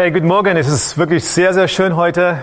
[0.00, 0.56] Hey, guten Morgen.
[0.56, 2.42] Es ist wirklich sehr, sehr schön heute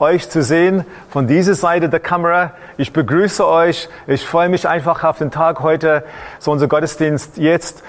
[0.00, 2.50] euch zu sehen von dieser Seite der Kamera.
[2.78, 3.88] Ich begrüße euch.
[4.08, 6.02] Ich freue mich einfach auf den Tag heute,
[6.40, 7.84] so unser Gottesdienst jetzt.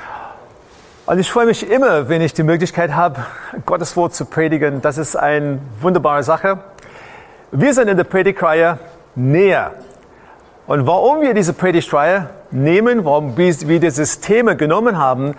[1.07, 3.25] Und ich freue mich immer, wenn ich die Möglichkeit habe,
[3.65, 4.83] Gottes Wort zu predigen.
[4.83, 6.59] Das ist eine wunderbare Sache.
[7.51, 8.77] Wir sind in der Predigtreihe
[9.15, 9.71] näher.
[10.67, 15.33] Und warum wir diese Predigtreihe nehmen, warum wir dieses Thema genommen haben,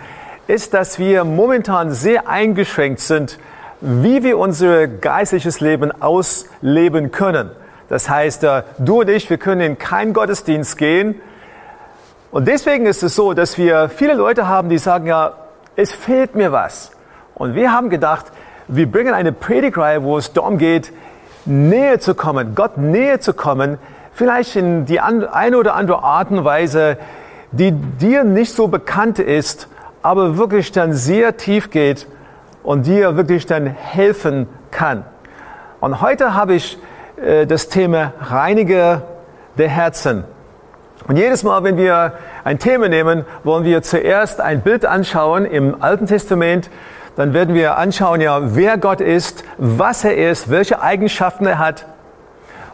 [0.47, 3.39] ist, dass wir momentan sehr eingeschränkt sind
[3.81, 7.51] wie wir unser geistliches Leben ausleben können.
[7.87, 11.15] Das heißt, äh, du und ich, wir können in keinen Gottesdienst gehen.
[12.31, 15.33] Und deswegen ist es so, dass wir viele Leute haben, die sagen, ja,
[15.75, 16.91] es fehlt mir was.
[17.35, 18.25] Und wir haben gedacht,
[18.67, 20.91] wir bringen eine Predigreihe, wo es darum geht,
[21.45, 23.79] näher zu kommen, Gott näher zu kommen,
[24.13, 26.97] vielleicht in die eine oder andere Art und Weise,
[27.51, 29.67] die dir nicht so bekannt ist,
[30.03, 32.05] aber wirklich dann sehr tief geht
[32.69, 35.03] und dir wirklich dann helfen kann.
[35.79, 36.77] Und heute habe ich
[37.19, 39.01] äh, das Thema Reinige
[39.57, 40.23] der Herzen.
[41.07, 42.13] Und jedes Mal, wenn wir
[42.43, 46.69] ein Thema nehmen, wollen wir zuerst ein Bild anschauen im Alten Testament.
[47.15, 51.87] Dann werden wir anschauen, ja, wer Gott ist, was er ist, welche Eigenschaften er hat.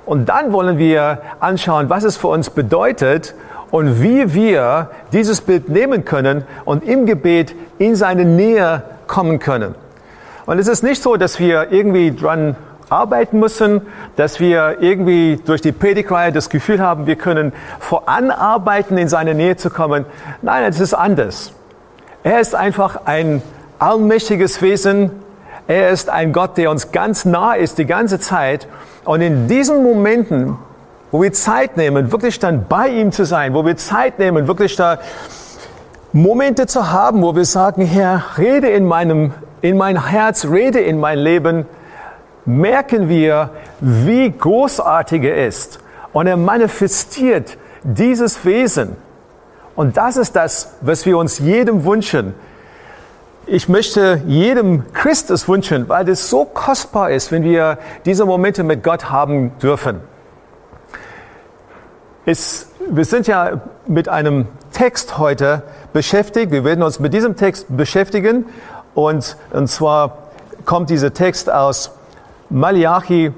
[0.05, 3.34] Und dann wollen wir anschauen, was es für uns bedeutet
[3.72, 9.75] und wie wir dieses Bild nehmen können und im Gebet in seine Nähe kommen können.
[10.45, 12.56] Und es ist nicht so, dass wir irgendwie dran
[12.89, 13.81] arbeiten müssen,
[14.16, 19.57] dass wir irgendwie durch die Predigtreihe das Gefühl haben, wir können voranarbeiten, in seine Nähe
[19.57, 20.05] zu kommen.
[20.41, 21.51] Nein, es ist anders.
[22.23, 23.41] Er ist einfach ein
[23.79, 25.11] allmächtiges Wesen.
[25.67, 28.67] Er ist ein Gott, der uns ganz nah ist die ganze Zeit.
[29.03, 30.57] Und in diesen Momenten,
[31.11, 34.75] wo wir Zeit nehmen, wirklich dann bei ihm zu sein, wo wir Zeit nehmen, wirklich
[34.75, 35.00] da
[36.15, 40.97] Momente zu haben, wo wir sagen, Herr, rede in meinem in mein Herz, rede in
[40.97, 41.65] mein Leben,
[42.45, 43.49] merken wir,
[43.81, 45.79] wie großartig er ist.
[46.13, 48.95] Und er manifestiert dieses Wesen.
[49.75, 52.33] Und das ist das, was wir uns jedem wünschen.
[53.45, 58.83] Ich möchte jedem Christus wünschen, weil es so kostbar ist, wenn wir diese Momente mit
[58.83, 59.99] Gott haben dürfen.
[62.25, 65.63] Es, wir sind ja mit einem Text heute
[65.95, 66.51] beschäftigt.
[66.51, 68.47] Wir werden uns mit diesem Text beschäftigen
[68.95, 70.17] und, und zwar
[70.66, 71.89] kommt dieser Text aus
[72.50, 73.31] Malachi,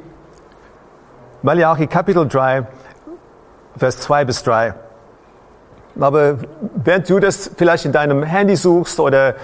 [1.44, 2.66] Malachi Kapitel 3,
[3.78, 4.74] Vers 2 bis 3.
[6.00, 6.40] Aber
[6.84, 9.36] während du das vielleicht in deinem Handy suchst oder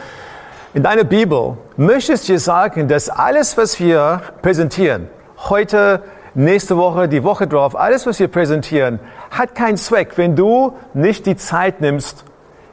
[0.73, 5.07] in deiner Bibel, möchtest du dir sagen, dass alles, was wir präsentieren,
[5.49, 6.01] heute,
[6.33, 11.27] nächste Woche, die Woche drauf, alles, was wir präsentieren, hat keinen Zweck, wenn du nicht
[11.27, 12.25] die Zeit nimmst,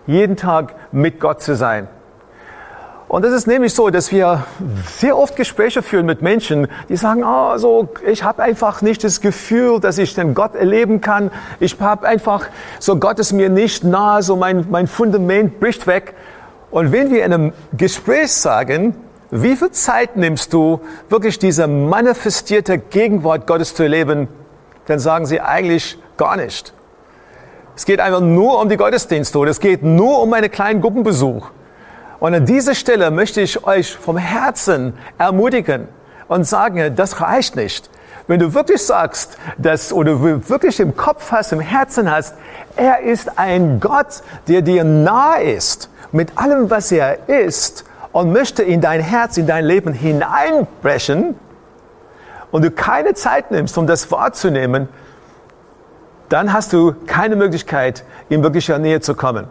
[0.07, 1.89] jeden Tag mit Gott zu sein.
[3.11, 4.45] Und es ist nämlich so, dass wir
[4.87, 9.21] sehr oft Gespräche führen mit Menschen, die sagen, oh, so, ich habe einfach nicht das
[9.21, 11.33] Gefühl, dass ich den Gott erleben kann.
[11.59, 12.47] Ich habe einfach,
[12.79, 16.15] so Gott ist mir nicht nahe, so mein, mein Fundament bricht weg.
[16.71, 18.95] Und wenn wir in einem Gespräch sagen,
[19.33, 24.29] wie viel Zeit nimmst du, wirklich diese manifestierte Gegenwart Gottes zu erleben,
[24.87, 26.73] dann sagen sie eigentlich gar nicht.
[27.81, 31.49] Es geht einfach nur um die Gottesdienste oder es geht nur um einen kleinen Gruppenbesuch.
[32.19, 35.89] Und an dieser Stelle möchte ich euch vom Herzen ermutigen
[36.29, 37.89] und sagen, das reicht nicht.
[38.27, 42.35] Wenn du wirklich sagst, dass, oder wirklich im Kopf hast, im Herzen hast,
[42.77, 48.63] er ist ein Gott, der dir nahe ist, mit allem, was er ist, und möchte
[48.63, 51.35] in dein Herz, in dein Leben hineinbrechen,
[52.51, 54.91] und du keine Zeit nimmst, um das wahrzunehmen,
[56.31, 59.47] dann hast du keine Möglichkeit, in wirklicher Nähe zu kommen.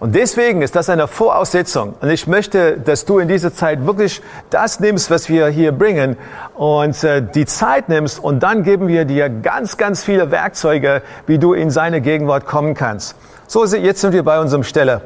[0.00, 1.94] Und deswegen ist das eine Voraussetzung.
[2.00, 4.20] Und ich möchte, dass du in dieser Zeit wirklich
[4.50, 6.16] das nimmst, was wir hier bringen
[6.54, 11.38] und äh, die Zeit nimmst und dann geben wir dir ganz, ganz viele Werkzeuge, wie
[11.38, 13.14] du in seine Gegenwart kommen kannst.
[13.46, 15.02] So, jetzt sind wir bei unserem Stelle.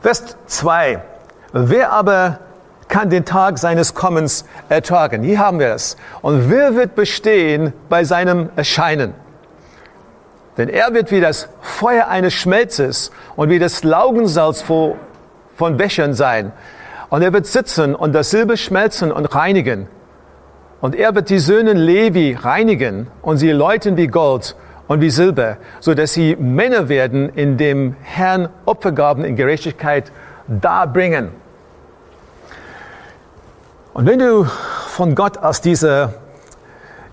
[0.00, 1.00] Vers 2.
[1.52, 2.40] Wer aber
[2.90, 5.22] kann den Tag seines Kommens ertragen?
[5.22, 5.96] Hier haben wir es.
[6.20, 9.14] Und wer wird bestehen bei seinem Erscheinen?
[10.58, 16.52] Denn er wird wie das Feuer eines Schmelzes und wie das Laugensalz von Wäschern sein.
[17.08, 19.88] Und er wird sitzen und das Silber schmelzen und reinigen.
[20.80, 24.56] Und er wird die Söhne Levi reinigen und sie läuten wie Gold
[24.88, 30.10] und wie Silber, so dass sie Männer werden, in dem Herrn Opfergaben in Gerechtigkeit
[30.48, 31.39] darbringen.
[33.92, 34.44] Und wenn du
[34.88, 36.12] von Gott aus dieser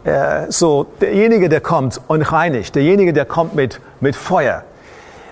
[0.03, 4.63] äh, so derjenige, der kommt und reinigt, derjenige, der kommt mit, mit Feuer.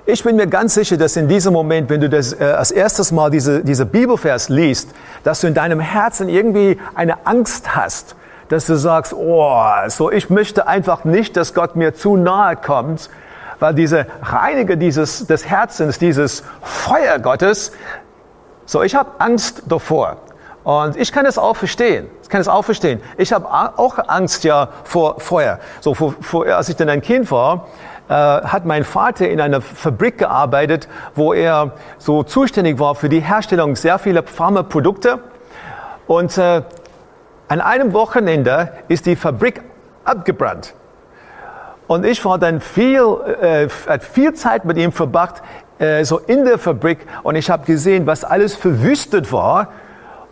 [0.08, 3.12] Ich bin mir ganz sicher, dass in diesem Moment, wenn du das äh, als erstes
[3.12, 4.90] Mal diese, diese Bibelvers liest,
[5.24, 8.16] dass du in deinem Herzen irgendwie eine Angst hast,
[8.50, 13.10] dass du sagst, oh, so ich möchte einfach nicht, dass Gott mir zu nahe kommt,
[13.60, 17.72] weil diese Reinige dieses, des Herzens, dieses Feuer Gottes,
[18.66, 20.18] so ich habe Angst davor.
[20.66, 22.08] Und ich kann es auch verstehen.
[22.24, 23.00] Ich kann es auch verstehen.
[23.18, 25.60] Ich habe auch Angst ja vor Feuer.
[25.80, 27.68] So, vor, vor, als ich dann ein Kind war,
[28.10, 33.20] äh, hat mein Vater in einer Fabrik gearbeitet, wo er so zuständig war für die
[33.20, 35.20] Herstellung sehr vieler Pharmaprodukte.
[36.08, 36.64] Und äh,
[37.48, 39.62] an einem Wochenende ist die Fabrik
[40.04, 40.74] abgebrannt.
[41.86, 43.04] Und ich war dann viel,
[43.40, 45.44] äh, hat viel Zeit mit ihm verbracht,
[45.78, 47.06] äh, so in der Fabrik.
[47.22, 49.68] Und ich habe gesehen, was alles verwüstet war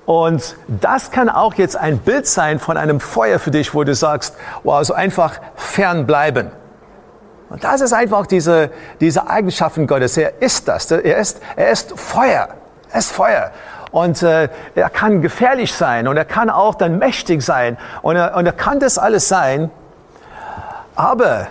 [0.06, 3.96] und das kann auch jetzt ein Bild sein von einem Feuer für dich, wo du
[3.96, 6.52] sagst, wow, so einfach fernbleiben.
[7.50, 10.18] Und das ist einfach diese, diese Eigenschaften Gottes.
[10.18, 10.90] Er ist das.
[10.92, 12.50] Er ist, er ist Feuer.
[12.92, 13.52] Er ist Feuer.
[13.92, 18.36] Und äh, er kann gefährlich sein und er kann auch dann mächtig sein und er,
[18.36, 19.70] und er kann das alles sein.
[20.96, 21.48] Aber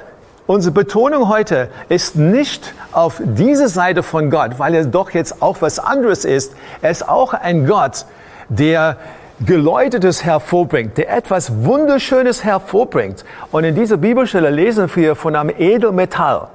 [0.49, 5.59] unsere Betonung heute ist nicht auf diese Seite von Gott, weil er doch jetzt auch
[5.61, 6.53] was anderes ist.
[6.81, 8.07] Er ist auch ein Gott,
[8.49, 8.97] der
[9.45, 13.25] Geläutetes hervorbringt, der etwas Wunderschönes hervorbringt.
[13.51, 16.49] Und in dieser Bibelstelle lesen wir von einem Edelmetall.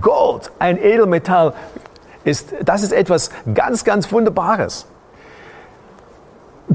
[0.00, 1.54] Gold, ein Edelmetall,
[2.24, 4.86] ist, das ist etwas ganz, ganz Wunderbares.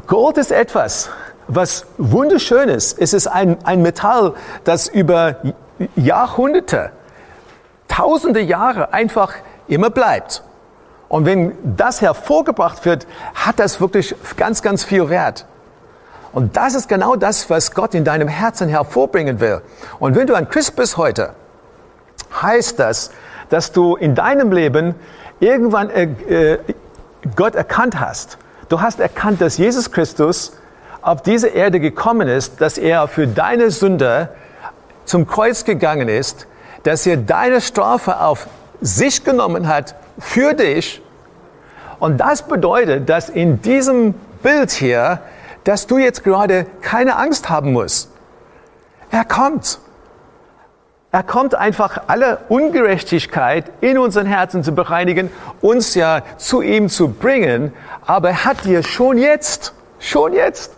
[0.08, 1.10] Gold ist etwas,
[1.48, 3.00] was wunderschön ist.
[3.00, 4.34] Es ist ein, ein Metall,
[4.64, 5.36] das über
[5.96, 6.92] Jahrhunderte,
[7.88, 9.36] tausende Jahre einfach
[9.68, 10.44] immer bleibt.
[11.14, 13.06] Und wenn das hervorgebracht wird,
[13.36, 15.46] hat das wirklich ganz, ganz viel Wert.
[16.32, 19.62] Und das ist genau das, was Gott in deinem Herzen hervorbringen will.
[20.00, 21.36] Und wenn du ein Christ bist heute,
[22.42, 23.12] heißt das,
[23.50, 24.96] dass du in deinem Leben
[25.40, 26.58] irgendwann äh, äh,
[27.36, 28.40] Gott erkannt hast.
[28.70, 30.54] Du hast erkannt, dass Jesus Christus
[31.04, 34.30] auf diese Erde gekommen ist, dass er für deine Sünde
[35.06, 36.48] zum Kreuz gegangen ist,
[36.82, 38.48] dass er deine Strafe auf
[38.82, 41.03] sich genommen hat für dich
[42.04, 45.22] und das bedeutet, dass in diesem Bild hier,
[45.64, 48.12] dass du jetzt gerade keine Angst haben musst.
[49.10, 49.80] Er kommt.
[51.14, 57.08] Er kommt einfach alle Ungerechtigkeit in unseren Herzen zu bereinigen, uns ja zu ihm zu
[57.08, 57.72] bringen.
[58.06, 60.74] Aber er hat dir schon jetzt, schon jetzt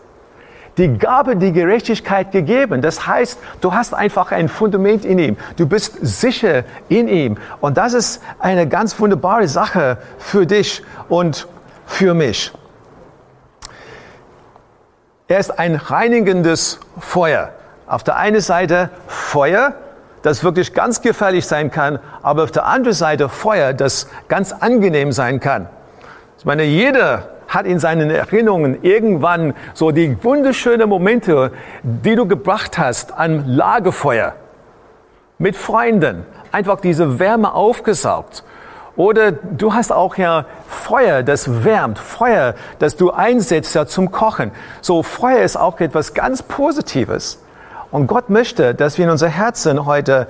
[0.77, 2.82] die Gabe, die Gerechtigkeit gegeben.
[2.82, 5.38] Das heißt, du hast einfach ein Fundament in ihm.
[5.58, 7.38] Du bist sicher in ihm.
[7.62, 11.48] Und das ist eine ganz wunderbare Sache für dich und
[11.86, 12.51] für mich.
[15.27, 17.51] Er ist ein reinigendes Feuer.
[17.88, 19.74] Auf der einen Seite Feuer,
[20.22, 25.12] das wirklich ganz gefährlich sein kann, aber auf der anderen Seite Feuer, das ganz angenehm
[25.12, 25.70] sein kann.
[26.38, 32.78] Ich meine, jeder hat in seinen Erinnerungen irgendwann so die wunderschönen Momente, die du gebracht
[32.78, 34.36] hast an Lagerfeuer
[35.38, 38.44] mit Freunden, einfach diese Wärme aufgesaugt.
[38.96, 44.52] Oder du hast auch ja Feuer, das wärmt, Feuer, das du einsetzt ja zum Kochen.
[44.82, 47.42] So Feuer ist auch etwas ganz Positives.
[47.92, 50.28] Und Gott möchte, dass wir in unser Herzen heute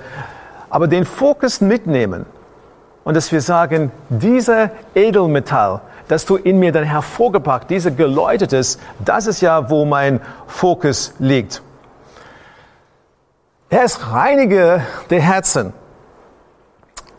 [0.68, 2.26] aber den Fokus mitnehmen
[3.04, 9.26] und dass wir sagen, dieser Edelmetall, das du in mir dann hervorgebracht, diese geläutetes, das
[9.26, 11.62] ist ja, wo mein Fokus liegt.
[13.68, 15.72] Er ist Reiniger der Herzen.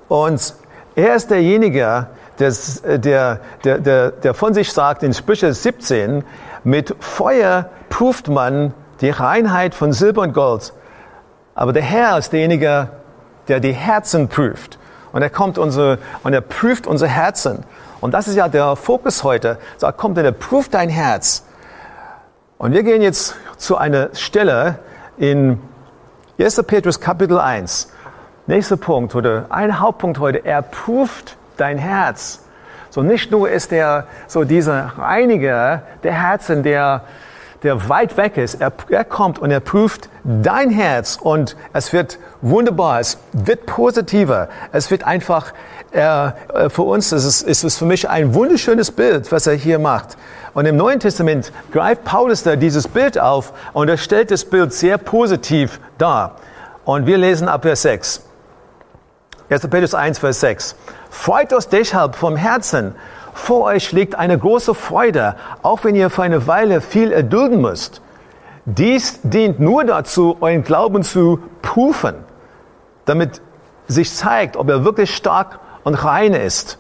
[0.08, 0.54] Und
[0.96, 2.08] er ist derjenige,
[2.40, 2.54] der,
[2.98, 6.24] der, der, der von sich sagt in Sprüche 17,
[6.64, 10.74] mit Feuer prüft man die Reinheit von Silber und Gold.
[11.56, 12.90] Aber der Herr ist derjenige,
[13.48, 14.78] der die Herzen prüft.
[15.12, 17.64] und er kommt unsere, und er prüft unser Herzen.
[18.02, 19.58] Und das ist ja der Fokus heute.
[19.78, 21.46] So, kommt und er prüft dein Herz.
[22.58, 24.80] Und wir gehen jetzt zu einer Stelle
[25.18, 25.62] in
[26.40, 26.64] 1.
[26.64, 27.92] Petrus Kapitel 1.
[28.46, 30.46] Nächster Punkt oder ein Hauptpunkt heute.
[30.46, 32.44] Er prüft dein Herz.
[32.90, 37.02] So nicht nur ist er so dieser Reiniger der Herzen, der,
[37.64, 38.62] der weit weg ist.
[38.62, 43.00] Er, er kommt und er prüft dein Herz und es wird wunderbar.
[43.00, 44.50] Es wird positiver.
[44.72, 45.54] Es wird einfach
[45.92, 49.54] er, äh, für uns ist es, ist es für mich ein wunderschönes Bild, was er
[49.54, 50.18] hier macht.
[50.54, 54.74] Und im Neuen Testament greift Paulus da dieses Bild auf und er stellt das Bild
[54.74, 56.36] sehr positiv dar.
[56.86, 58.22] Und wir lesen ab Vers 6.
[59.50, 59.68] 1.
[59.68, 60.76] Petrus 1, Vers 6.
[61.10, 62.96] Freut euch deshalb vom Herzen.
[63.34, 68.02] Vor euch liegt eine große Freude, auch wenn ihr für eine Weile viel erdulden müsst.
[68.66, 72.16] Dies dient nur dazu, euren Glauben zu prüfen,
[73.06, 73.42] damit
[73.88, 76.80] sich zeigt, ob er wirklich stark und rein ist.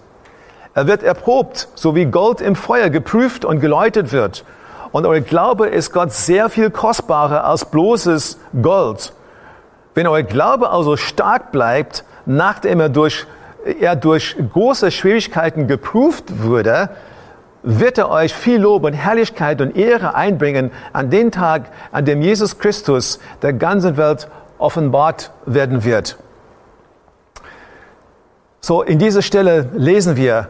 [0.73, 4.43] Er wird erprobt, so wie Gold im Feuer geprüft und geläutet wird.
[4.91, 9.13] Und euer Glaube ist Gott sehr viel kostbarer als bloßes Gold.
[9.93, 13.25] Wenn euer Glaube also stark bleibt, nachdem er durch,
[13.79, 16.89] er durch große Schwierigkeiten geprüft wurde,
[17.63, 22.21] wird er euch viel Lob und Herrlichkeit und Ehre einbringen an den Tag, an dem
[22.21, 26.17] Jesus Christus der ganzen Welt offenbart werden wird.
[28.67, 30.49] So, in dieser Stelle lesen wir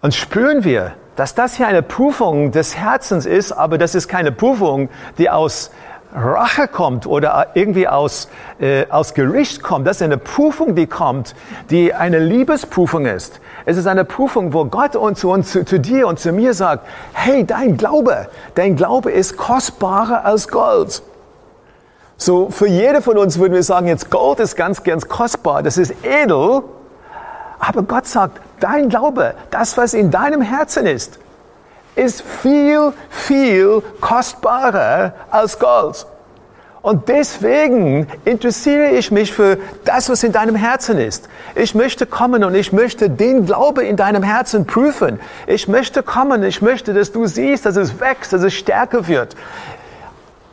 [0.00, 4.32] und spüren wir, dass das hier eine Prüfung des Herzens ist, aber das ist keine
[4.32, 4.88] Prüfung,
[5.18, 5.70] die aus
[6.12, 9.86] Rache kommt oder irgendwie aus, äh, aus Gericht kommt.
[9.86, 11.36] Das ist eine Prüfung, die kommt,
[11.70, 13.38] die eine Liebesprüfung ist.
[13.66, 16.54] Es ist eine Prüfung, wo Gott und zu, uns, zu, zu dir und zu mir
[16.54, 18.26] sagt, hey, dein Glaube,
[18.56, 21.04] dein Glaube ist kostbarer als Gold.
[22.16, 25.78] So, für jede von uns würden wir sagen, jetzt Gold ist ganz, ganz kostbar, das
[25.78, 26.64] ist edel,
[27.64, 31.20] aber Gott sagt, dein Glaube, das, was in deinem Herzen ist,
[31.94, 36.04] ist viel, viel kostbarer als Gold.
[36.82, 41.28] Und deswegen interessiere ich mich für das, was in deinem Herzen ist.
[41.54, 45.20] Ich möchte kommen und ich möchte den Glaube in deinem Herzen prüfen.
[45.46, 49.36] Ich möchte kommen, ich möchte, dass du siehst, dass es wächst, dass es stärker wird.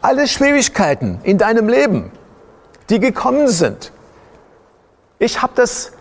[0.03, 2.11] Alle Schwierigkeiten in deinem Leben,
[2.91, 3.91] die gekommen sind.
[5.17, 5.93] Ich habe das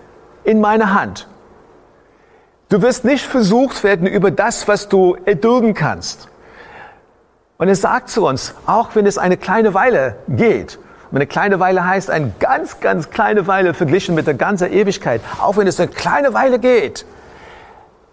[0.49, 1.28] in meiner Hand.
[2.71, 6.28] Du wirst nicht versucht werden über das, was du erdulden kannst.
[7.59, 10.78] Und es sagt zu uns, auch wenn es eine kleine Weile geht,
[11.11, 15.23] und eine kleine Weile heißt eine ganz, ganz kleine Weile verglichen mit der ganzen Ewigkeit,
[15.40, 17.07] auch wenn es eine kleine Weile geht,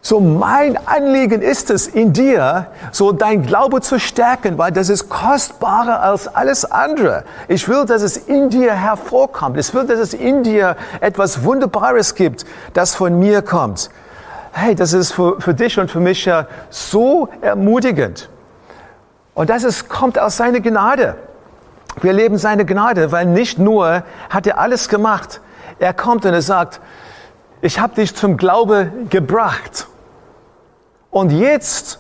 [0.05, 5.09] so mein Anliegen ist es in dir, so dein Glaube zu stärken, weil das ist
[5.09, 7.23] kostbarer als alles andere.
[7.47, 9.57] Ich will, dass es in dir hervorkommt.
[9.57, 13.89] Ich will, dass es in dir etwas Wunderbares gibt, das von mir kommt.
[14.51, 18.29] Hey, das ist für, für dich und für mich ja so ermutigend.
[19.33, 21.15] Und das ist, kommt aus seiner Gnade.
[22.01, 25.41] Wir leben seine Gnade, weil nicht nur hat er alles gemacht.
[25.79, 26.79] Er kommt und er sagt,
[27.61, 29.87] ich habe dich zum Glaube gebracht.
[31.15, 31.99] Und jetzt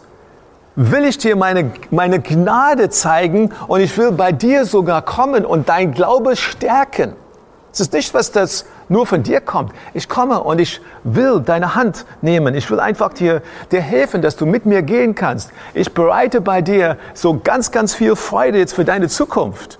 [0.75, 5.69] will ich dir meine, meine Gnade zeigen und ich will bei dir sogar kommen und
[5.69, 7.13] dein Glaube stärken.
[7.71, 9.71] Es ist nicht, was das nur von dir kommt.
[9.93, 12.55] Ich komme und ich will deine Hand nehmen.
[12.55, 13.41] Ich will einfach dir,
[13.71, 15.51] dir helfen, dass du mit mir gehen kannst.
[15.73, 19.79] Ich bereite bei dir so ganz, ganz viel Freude jetzt für deine Zukunft.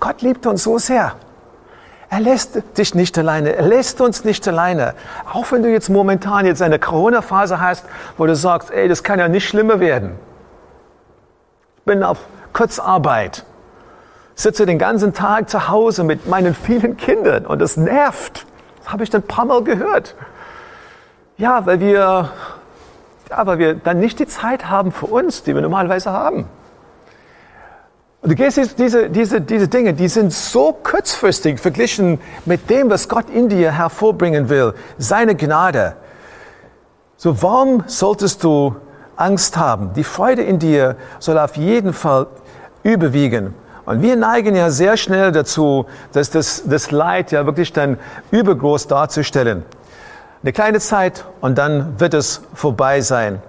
[0.00, 1.14] Gott liebt uns so sehr.
[2.12, 3.56] Er lässt dich nicht alleine.
[3.56, 4.92] Er lässt uns nicht alleine.
[5.32, 7.86] Auch wenn du jetzt momentan jetzt eine Corona-Phase hast,
[8.18, 10.18] wo du sagst, ey, das kann ja nicht schlimmer werden.
[11.78, 12.18] Ich bin auf
[12.52, 13.46] Kurzarbeit.
[14.34, 18.44] Sitze den ganzen Tag zu Hause mit meinen vielen Kindern und das nervt.
[18.80, 20.14] Das habe ich dann ein paar Mal gehört.
[21.38, 22.30] Ja, weil wir,
[23.30, 26.46] ja, weil wir dann nicht die Zeit haben für uns, die wir normalerweise haben.
[28.22, 33.08] Und du gehst diese, diese, diese Dinge, die sind so kurzfristig verglichen mit dem, was
[33.08, 35.96] Gott in dir hervorbringen will, seine Gnade.
[37.16, 38.76] So warum solltest du
[39.16, 39.92] Angst haben?
[39.94, 42.28] Die Freude in dir soll auf jeden Fall
[42.84, 43.54] überwiegen.
[43.86, 47.98] Und wir neigen ja sehr schnell dazu, dass das, das Leid ja wirklich dann
[48.30, 49.64] übergroß darzustellen.
[50.42, 53.42] Eine kleine Zeit und dann wird es vorbei sein.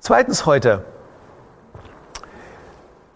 [0.00, 0.84] Zweitens heute,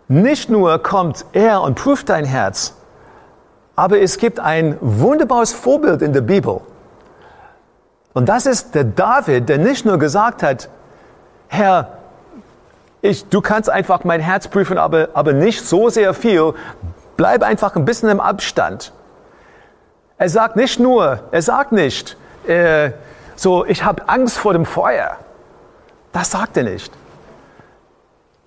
[0.08, 2.74] nicht nur kommt er und prüft dein Herz,
[3.76, 6.60] aber es gibt ein wunderbares Vorbild in der Bibel.
[8.12, 10.68] Und das ist der David, der nicht nur gesagt hat,
[11.48, 11.98] Herr,
[13.02, 16.54] ich, du kannst einfach mein Herz prüfen, aber, aber nicht so sehr viel.
[17.16, 18.92] Bleib einfach ein bisschen im Abstand.
[20.16, 22.92] Er sagt nicht nur, er sagt nicht, äh,
[23.36, 25.16] so, ich habe Angst vor dem Feuer.
[26.12, 26.92] Das sagt er nicht.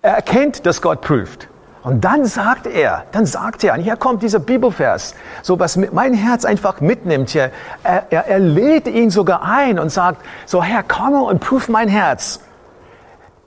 [0.07, 1.49] Er erkennt, dass Gott prüft.
[1.83, 6.13] Und dann sagt er, dann sagt er, und hier kommt dieser Bibelvers, so was mein
[6.13, 7.51] Herz einfach mitnimmt hier.
[7.83, 11.89] Er, er, er lädt ihn sogar ein und sagt, so Herr, komme und prüf mein
[11.89, 12.39] Herz.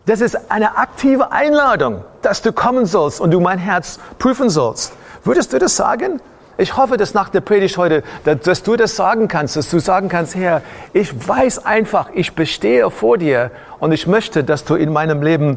[0.05, 4.93] Das ist eine aktive Einladung, dass du kommen sollst und du mein Herz prüfen sollst.
[5.25, 6.21] Würdest du das sagen?
[6.59, 8.03] Ich hoffe, dass nach der Predigt heute,
[8.45, 10.61] dass du das sagen kannst, dass du sagen kannst, Herr,
[10.93, 15.57] ich weiß einfach, ich bestehe vor dir und ich möchte, dass du in meinem Leben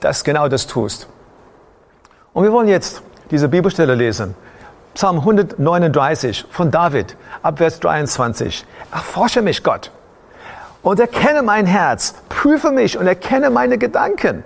[0.00, 1.08] das genau das tust.
[2.32, 4.34] Und wir wollen jetzt diese Bibelstelle lesen.
[4.94, 8.64] Psalm 139 von David, Abvers 23.
[8.92, 9.92] Erforsche mich, Gott,
[10.82, 14.42] und erkenne mein Herz, prüfe mich und erkenne meine Gedanken.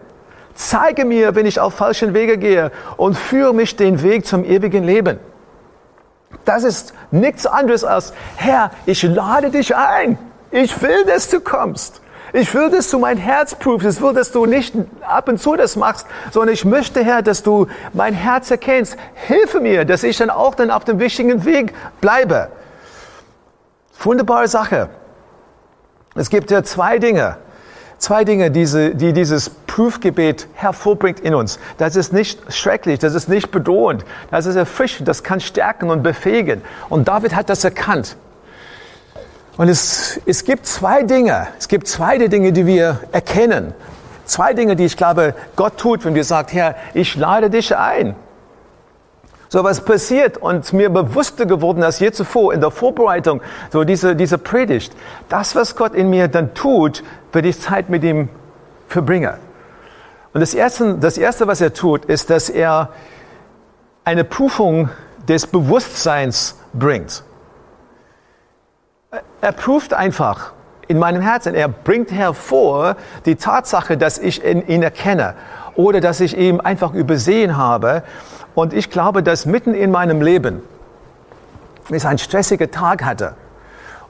[0.55, 4.85] Zeige mir, wenn ich auf falschen Wege gehe und führe mich den Weg zum ewigen
[4.85, 5.19] Leben.
[6.45, 10.19] Das ist nichts anderes als, Herr, ich lade dich ein.
[10.51, 12.02] Ich will, dass du kommst.
[12.35, 13.87] Ich will, dass du mein Herz prüfst.
[13.87, 17.43] Ich will, dass du nicht ab und zu das machst, sondern ich möchte, Herr, dass
[17.43, 18.97] du mein Herz erkennst.
[19.15, 22.49] Hilfe mir, dass ich dann auch dann auf dem wichtigen Weg bleibe.
[24.01, 24.89] Wunderbare Sache.
[26.15, 27.37] Es gibt ja zwei Dinge.
[27.99, 31.61] Zwei Dinge, diese, die dieses Prüfgebet hervorbringt in uns.
[31.79, 36.03] Das ist nicht schrecklich, das ist nicht bedrohend, das ist erfrischend, das kann stärken und
[36.03, 36.63] befähigen.
[36.89, 38.17] Und David hat das erkannt.
[39.57, 43.75] Und es, es gibt zwei Dinge, es gibt zwei Dinge, die wir erkennen.
[44.25, 48.15] Zwei Dinge, die ich glaube, Gott tut, wenn wir sagt, Herr, ich lade dich ein.
[49.49, 54.17] So was passiert und mir bewusster geworden als je zuvor in der Vorbereitung, so diese,
[54.17, 54.95] diese Predigt.
[55.29, 58.31] Das, was Gott in mir dann tut, wenn ich Zeit mit ihm
[58.89, 59.37] verbringe.
[60.33, 62.89] Und das erste, das erste, was er tut, ist, dass er
[64.05, 64.89] eine Prüfung
[65.29, 67.23] des Bewusstseins bringt.
[69.43, 70.53] Er prüft einfach
[70.89, 71.55] in meinem Herzen.
[71.55, 75.35] Er bringt hervor die Tatsache, dass ich ihn erkenne
[75.75, 78.05] oder dass ich ihn einfach übersehen habe.
[78.55, 80.63] Und ich glaube, dass mitten in meinem Leben,
[81.89, 83.35] wenn ich einen stressigen Tag hatte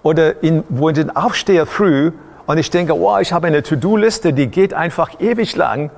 [0.05, 2.13] oder in, wo ich aufstehe früh
[2.47, 5.91] und ich denke, wow, ich habe eine To-Do-Liste, die geht einfach ewig lang.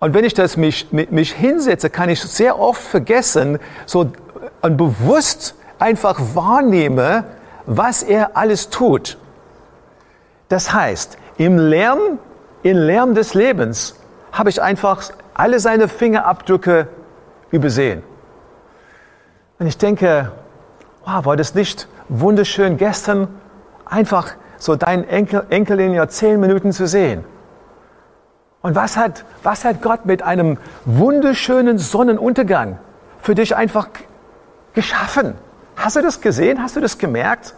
[0.00, 4.12] Und wenn ich das mich, mich hinsetze, kann ich sehr oft vergessen, so
[4.62, 7.24] und bewusst einfach wahrnehme,
[7.66, 9.18] was er alles tut.
[10.48, 12.18] Das heißt, im Lärm,
[12.62, 13.96] im Lärm des Lebens
[14.32, 15.02] habe ich einfach
[15.34, 16.88] alle seine Fingerabdrücke
[17.50, 18.02] übersehen.
[19.58, 20.32] Und ich denke,
[21.04, 23.28] wow, war das nicht wunderschön gestern
[23.84, 27.24] einfach so deinen Enkel, Enkelin ja zehn Minuten zu sehen?
[28.60, 32.78] Und was hat, was hat Gott mit einem wunderschönen Sonnenuntergang
[33.20, 33.88] für dich einfach
[34.74, 35.34] geschaffen?
[35.78, 36.60] Hast du das gesehen?
[36.60, 37.54] Hast du das gemerkt?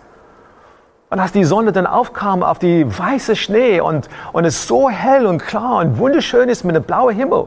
[1.08, 5.26] Und als die Sonne dann aufkam auf die weiße Schnee und, und es so hell
[5.26, 7.46] und klar und wunderschön ist mit einem blauen Himmel.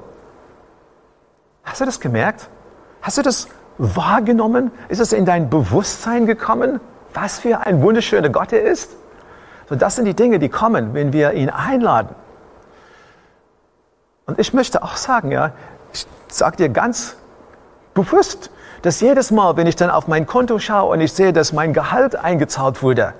[1.63, 2.49] Hast du das gemerkt?
[3.01, 4.71] Hast du das wahrgenommen?
[4.89, 6.81] Ist es in dein Bewusstsein gekommen,
[7.13, 8.91] was für ein wunderschöner Gott er ist?
[9.69, 12.15] So, das sind die Dinge, die kommen, wenn wir ihn einladen.
[14.25, 15.51] Und ich möchte auch sagen, ja,
[15.93, 17.15] ich sage dir ganz
[17.93, 18.49] bewusst,
[18.83, 21.73] dass jedes Mal, wenn ich dann auf mein Konto schaue und ich sehe, dass mein
[21.73, 23.13] Gehalt eingezahlt wurde,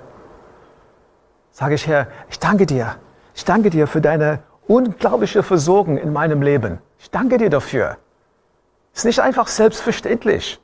[1.52, 2.96] sage ich, Herr, ich danke dir.
[3.34, 6.80] Ich danke dir für deine unglaubliche Versorgung in meinem Leben.
[6.98, 7.96] Ich danke dir dafür.
[8.92, 10.60] Ist nicht einfach selbstverständlich.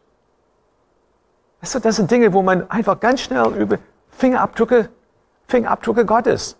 [1.62, 3.78] Weißt du, das sind Dinge, wo man einfach ganz schnell über
[4.10, 4.90] Fingerabdrücke,
[5.48, 6.58] Fingerabdrücke Gottes.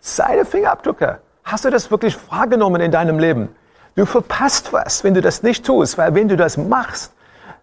[0.00, 1.20] Seine Fingerabdrücke.
[1.44, 3.54] Hast du das wirklich wahrgenommen in deinem Leben?
[3.96, 7.12] Du verpasst was, wenn du das nicht tust, weil wenn du das machst,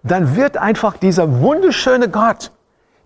[0.03, 2.51] dann wird einfach dieser wunderschöne Gott,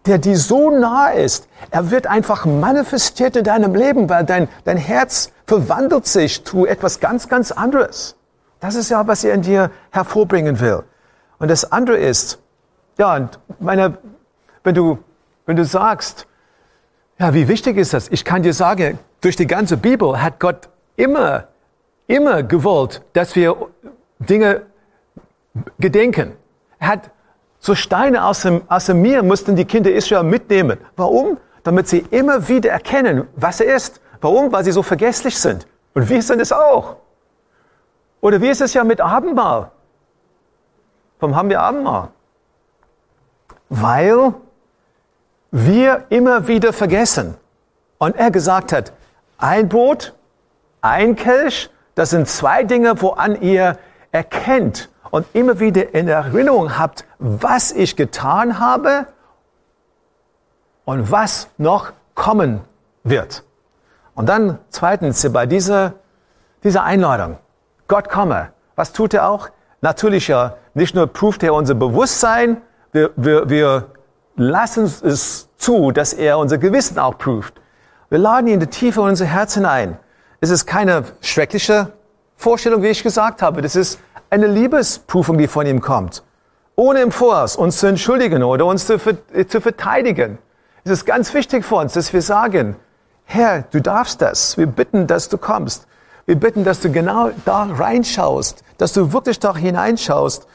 [0.05, 4.77] der dir so nah ist, er wird einfach manifestiert in deinem Leben, weil dein, dein
[4.77, 8.15] Herz verwandelt sich zu etwas ganz, ganz anderes.
[8.59, 10.83] Das ist ja, was er in dir hervorbringen will.
[11.39, 12.39] Und das andere ist,
[12.97, 13.97] ja, meine,
[14.63, 14.99] wenn du,
[15.45, 16.27] wenn du sagst,
[17.19, 18.07] ja, wie wichtig ist das?
[18.09, 21.47] Ich kann dir sagen, durch die ganze Bibel hat Gott immer,
[22.07, 23.55] immer gewollt, dass wir
[24.19, 24.63] Dinge
[25.79, 26.33] gedenken.
[26.81, 27.11] Er hat
[27.59, 30.79] so Steine aus dem, aus dem Meer mussten die Kinder Israel mitnehmen.
[30.95, 31.37] Warum?
[31.63, 34.01] Damit sie immer wieder erkennen, was er ist.
[34.19, 34.51] Warum?
[34.51, 35.67] Weil sie so vergesslich sind.
[35.93, 36.95] Und wir sind es auch.
[38.19, 39.69] Oder wie ist es ja mit Abendmahl?
[41.19, 42.09] Warum haben wir Abendmahl?
[43.69, 44.33] Weil
[45.51, 47.35] wir immer wieder vergessen.
[47.99, 48.91] Und er gesagt hat,
[49.37, 50.15] ein Brot,
[50.81, 53.77] ein Kelch, das sind zwei Dinge, woran ihr
[54.11, 59.05] erkennt, und immer wieder in Erinnerung habt, was ich getan habe
[60.85, 62.61] und was noch kommen
[63.03, 63.43] wird.
[64.15, 65.93] Und dann zweitens bei dieser,
[66.63, 67.37] dieser Einladung,
[67.87, 69.49] Gott komme, was tut er auch?
[69.81, 72.57] Natürlich ja, nicht nur prüft er unser Bewusstsein,
[72.93, 73.85] wir, wir, wir
[74.35, 77.61] lassen es zu, dass er unser Gewissen auch prüft.
[78.09, 79.97] Wir laden ihn in die Tiefe unserer Herzen ein.
[80.39, 81.91] Es ist keine schreckliche
[82.35, 83.61] Vorstellung, wie ich gesagt habe.
[83.61, 83.99] Das ist
[84.31, 86.23] eine Liebesprüfung, die von ihm kommt.
[86.75, 90.39] Ohne im Voraus uns zu entschuldigen oder uns zu, zu verteidigen.
[90.83, 92.77] Es ist ganz wichtig für uns, dass wir sagen,
[93.25, 94.57] Herr, du darfst das.
[94.57, 95.85] Wir bitten, dass du kommst.
[96.25, 100.47] Wir bitten, dass du genau da reinschaust, dass du wirklich da hineinschaust.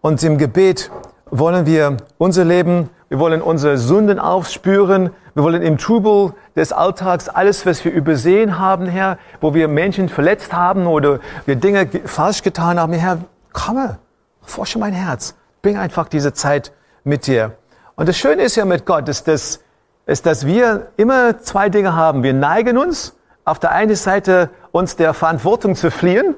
[0.00, 0.90] Und im Gebet
[1.30, 7.30] wollen wir unser Leben, wir wollen unsere Sünden aufspüren, wir wollen im Trubel des Alltags
[7.30, 12.42] alles, was wir übersehen haben, Herr, wo wir Menschen verletzt haben oder wir Dinge falsch
[12.42, 13.20] getan haben, Herr,
[13.54, 13.98] komme,
[14.42, 16.72] forsche mein Herz, bring einfach diese Zeit
[17.04, 17.52] mit dir.
[17.96, 19.60] Und das Schöne ist ja mit Gott, ist, dass,
[20.04, 22.22] ist, dass wir immer zwei Dinge haben.
[22.22, 26.34] Wir neigen uns, auf der einen Seite uns der Verantwortung zu fliehen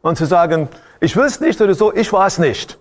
[0.00, 2.80] und zu sagen, ich will es nicht oder so, ich war es nicht.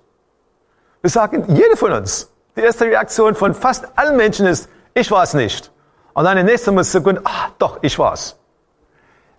[1.01, 5.23] Wir sagen, jede von uns, die erste Reaktion von fast allen Menschen ist, ich war
[5.23, 5.71] es nicht.
[6.13, 8.37] Und dann der nächsten Sekunde, ach doch, ich war's.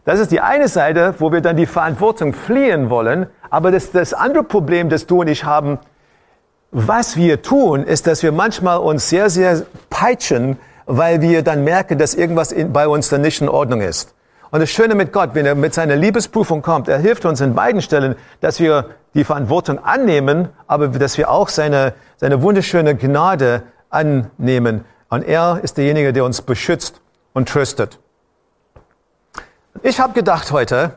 [0.04, 3.26] Das ist die eine Seite, wo wir dann die Verantwortung fliehen wollen.
[3.50, 5.78] Aber das, das andere Problem, das du und ich haben,
[6.72, 11.98] was wir tun, ist, dass wir manchmal uns sehr, sehr peitschen, weil wir dann merken,
[11.98, 14.14] dass irgendwas in, bei uns dann nicht in Ordnung ist.
[14.50, 17.54] Und das Schöne mit Gott, wenn er mit seiner Liebesprüfung kommt, er hilft uns in
[17.54, 23.62] beiden Stellen, dass wir die Verantwortung annehmen, aber dass wir auch seine, seine wunderschöne Gnade
[23.88, 24.84] annehmen.
[25.12, 27.03] Und er ist derjenige, der uns beschützt
[27.35, 27.98] und tröstet.
[29.83, 30.96] Ich habe gedacht heute,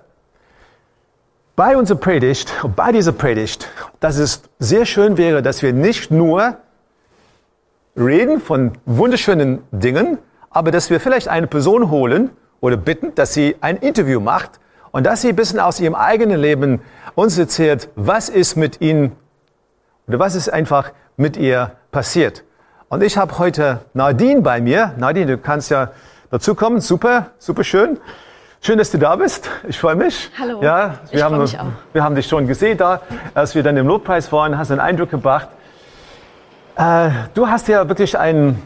[1.58, 3.68] bei unserer Predigt, bei dieser Predigt,
[4.00, 6.56] dass es sehr schön wäre, dass wir nicht nur
[7.98, 10.18] reden von wunderschönen Dingen,
[10.50, 12.30] aber dass wir vielleicht eine Person holen,
[12.62, 14.62] oder bitten, dass sie ein Interview macht
[14.94, 16.82] und dass sie ein bisschen aus ihrem eigenen Leben
[17.16, 19.12] uns erzählt, was ist mit ihnen
[20.08, 22.45] oder was ist einfach mit ihr passiert.
[22.88, 24.94] Und ich habe heute Nadine bei mir.
[24.98, 25.90] Nadine, du kannst ja
[26.30, 26.82] dazukommen.
[26.82, 28.00] Super, super schön.
[28.62, 29.50] Schön, dass du da bist.
[29.68, 30.30] Ich freue mich.
[30.40, 30.62] Hallo.
[30.62, 31.66] Ja, wir, ich haben, mich auch.
[31.94, 33.02] wir haben dich schon gesehen da,
[33.34, 35.50] als wir dann im Lobpreis waren, hast einen Eindruck gebracht.
[36.76, 38.62] Äh, du hast ja wirklich einen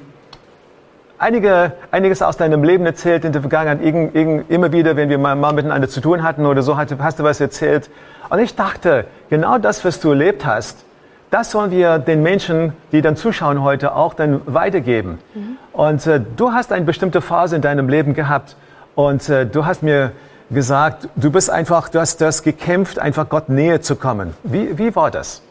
[1.18, 5.18] einige, einiges aus deinem Leben erzählt in der Vergangenheit, irgend, irgend, immer wieder, wenn wir
[5.18, 7.90] mal, mal, miteinander zu tun hatten oder so, hast du was erzählt.
[8.30, 10.84] Und ich dachte, genau das, was du erlebt hast,
[11.32, 15.20] das sollen wir den Menschen, die dann zuschauen heute, auch dann weitergeben.
[15.34, 15.58] Mhm.
[15.74, 18.56] Und äh, du hast eine bestimmte Phase in deinem Leben gehabt
[18.96, 20.12] und äh, du hast mir
[20.50, 24.34] gesagt, du bist einfach, du hast das gekämpft, einfach Gott näher zu kommen.
[24.44, 25.42] Wie, wie war das?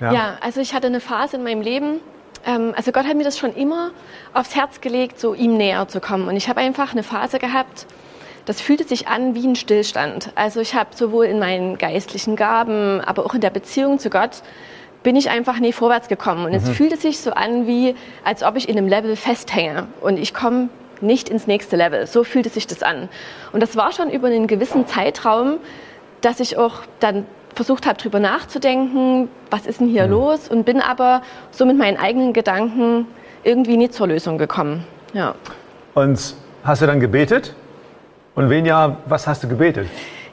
[0.00, 0.12] Ja.
[0.12, 2.00] ja, also ich hatte eine Phase in meinem Leben,
[2.46, 3.90] ähm, also Gott hat mir das schon immer
[4.32, 6.28] aufs Herz gelegt, so ihm näher zu kommen.
[6.28, 7.86] Und ich habe einfach eine Phase gehabt,
[8.46, 10.30] das fühlte sich an wie ein Stillstand.
[10.34, 14.42] Also ich habe sowohl in meinen geistlichen Gaben, aber auch in der Beziehung zu Gott
[15.02, 16.44] bin ich einfach nie vorwärts gekommen.
[16.44, 16.56] Und mhm.
[16.56, 20.34] es fühlte sich so an, wie als ob ich in einem Level festhänge und ich
[20.34, 20.68] komme
[21.00, 22.06] nicht ins nächste Level.
[22.06, 23.08] So fühlte sich das an.
[23.52, 25.58] Und das war schon über einen gewissen Zeitraum,
[26.20, 30.12] dass ich auch dann versucht habe, darüber nachzudenken, was ist denn hier mhm.
[30.12, 33.06] los und bin aber so mit meinen eigenen Gedanken
[33.44, 34.84] irgendwie nie zur Lösung gekommen.
[35.12, 35.34] Ja.
[35.94, 36.34] Und
[36.64, 37.54] hast du dann gebetet?
[38.34, 39.88] Und wenn ja, was hast du gebetet?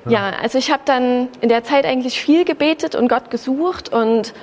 [0.08, 4.34] Ja, also ich habe dann in der Zeit eigentlich viel gebetet und Gott gesucht und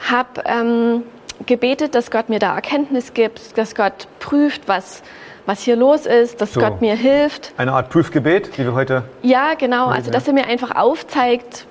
[0.00, 1.02] habe ähm,
[1.44, 5.02] gebetet, dass Gott mir da Erkenntnis gibt, dass Gott prüft, was,
[5.44, 6.60] was hier los ist, dass so.
[6.60, 7.52] Gott mir hilft.
[7.56, 9.04] Eine Art Prüfgebet, wie wir heute.
[9.22, 9.86] Ja, genau.
[9.86, 11.66] Also, dass er mir einfach aufzeigt,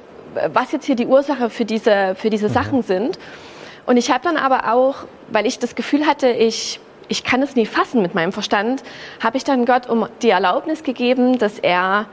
[0.52, 2.54] was jetzt hier die Ursache für diese, für diese mhm.
[2.54, 3.18] Sachen sind.
[3.86, 7.56] Und ich habe dann aber auch, weil ich das Gefühl hatte, ich, ich kann es
[7.56, 8.84] nie fassen mit meinem Verstand,
[9.24, 12.08] habe ich dann Gott um die Erlaubnis gegeben, dass er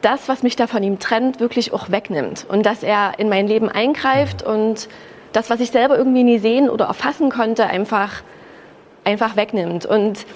[0.00, 2.44] das, was mich da von ihm trennt, wirklich auch wegnimmt.
[2.48, 4.52] Und dass er in mein Leben eingreift mhm.
[4.52, 4.88] und
[5.32, 8.22] das, was ich selber irgendwie nie sehen oder erfassen konnte, einfach,
[9.04, 9.86] einfach wegnimmt.
[9.86, 10.26] Und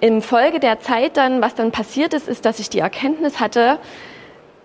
[0.00, 3.78] im Folge der Zeit dann, was dann passiert ist, ist, dass ich die Erkenntnis hatte,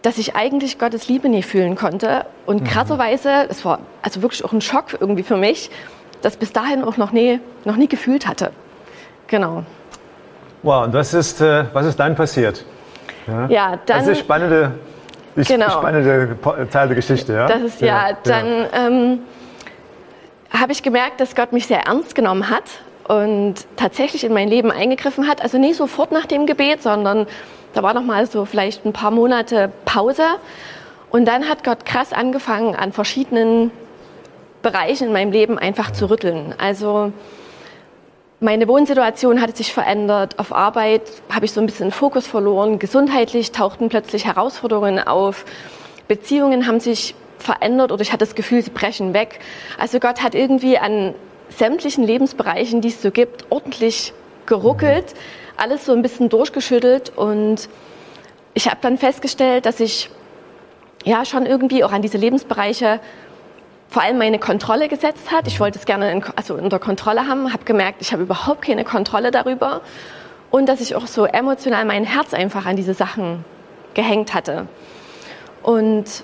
[0.02, 2.26] dass ich eigentlich Gottes Liebe nie fühlen konnte.
[2.46, 2.68] Und mhm.
[2.68, 5.72] krasserweise, es war also wirklich auch ein Schock irgendwie für mich,
[6.22, 8.52] das bis dahin auch noch nie, noch nie gefühlt hatte.
[9.28, 9.64] Genau.
[10.64, 12.64] Wow, und was ist, äh, was ist dann passiert?
[13.28, 14.00] Ja, ja dann.
[14.00, 14.72] Das ist spannende,
[15.36, 15.70] genau.
[15.70, 16.38] spannende
[16.72, 17.48] Teil der Geschichte, ja?
[17.48, 18.88] Das ist ja, ja dann ja.
[18.88, 19.20] ähm,
[20.60, 22.64] habe ich gemerkt, dass Gott mich sehr ernst genommen hat
[23.08, 25.42] und tatsächlich in mein Leben eingegriffen hat.
[25.42, 27.28] Also nicht sofort nach dem Gebet, sondern
[27.74, 30.24] da war noch mal so vielleicht ein paar Monate Pause.
[31.12, 33.72] Und dann hat Gott krass angefangen, an verschiedenen
[34.62, 36.56] Bereichen in meinem Leben einfach zu rütteln.
[36.58, 37.12] Also
[38.40, 40.40] meine Wohnsituation hatte sich verändert.
[40.40, 42.80] Auf Arbeit habe ich so ein bisschen Fokus verloren.
[42.80, 45.46] Gesundheitlich tauchten plötzlich Herausforderungen auf.
[46.08, 49.40] Beziehungen haben sich verändert oder ich hatte das Gefühl, sie brechen weg.
[49.78, 51.14] Also Gott hat irgendwie an
[51.50, 54.14] sämtlichen Lebensbereichen, die es so gibt, ordentlich
[54.46, 55.14] geruckelt,
[55.58, 57.70] alles so ein bisschen durchgeschüttelt und
[58.54, 60.10] ich habe dann festgestellt, dass ich
[61.04, 63.00] ja schon irgendwie auch an diese Lebensbereiche
[63.90, 65.48] vor allem meine Kontrolle gesetzt hat.
[65.48, 68.84] Ich wollte es gerne in, also unter Kontrolle haben, habe gemerkt, ich habe überhaupt keine
[68.84, 69.82] Kontrolle darüber
[70.52, 73.46] und dass ich auch so emotional mein Herz einfach an diese Sachen
[73.94, 74.68] gehängt hatte.
[75.64, 76.24] Und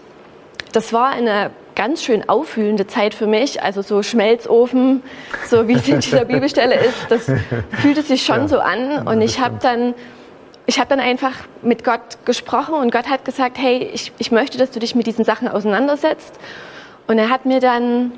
[0.71, 3.63] das war eine ganz schön auffühlende Zeit für mich.
[3.63, 5.03] Also so Schmelzofen,
[5.49, 7.31] so wie es in dieser Bibelstelle ist, das
[7.81, 9.07] fühlte sich schon ja, so an.
[9.07, 9.93] Und ich habe dann,
[10.65, 14.57] ich habe dann einfach mit Gott gesprochen und Gott hat gesagt, hey, ich, ich möchte,
[14.57, 16.33] dass du dich mit diesen Sachen auseinandersetzt.
[17.07, 18.11] Und er hat mir dann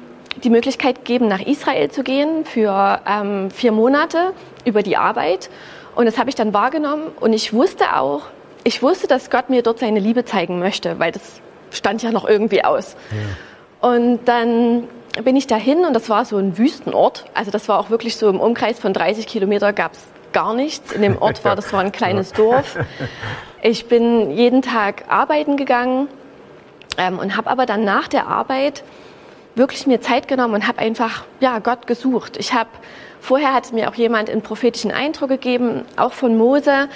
[0.44, 4.34] die Möglichkeit gegeben, nach Israel zu gehen für ähm, vier Monate
[4.66, 5.50] über die Arbeit.
[5.96, 7.12] Und das habe ich dann wahrgenommen.
[7.20, 8.24] Und ich wusste auch,
[8.63, 11.42] ich wusste, dass Gott mir dort seine Liebe zeigen möchte, weil das
[11.74, 12.96] stand ja noch irgendwie aus.
[13.12, 13.90] Ja.
[13.90, 14.88] Und dann
[15.24, 17.26] bin ich dahin und das war so ein Wüstenort.
[17.34, 20.00] Also das war auch wirklich so im Umkreis von 30 Kilometer gab es
[20.32, 20.92] gar nichts.
[20.92, 22.78] In dem Ort war, das war ein kleines Dorf.
[23.62, 26.08] Ich bin jeden Tag arbeiten gegangen
[26.98, 28.84] ähm, und habe aber dann nach der Arbeit
[29.56, 32.38] wirklich mir Zeit genommen und habe einfach ja, Gott gesucht.
[32.38, 32.70] Ich habe
[33.22, 36.90] vorher hat mir auch jemand einen prophetischen Eindruck gegeben, auch von Mose,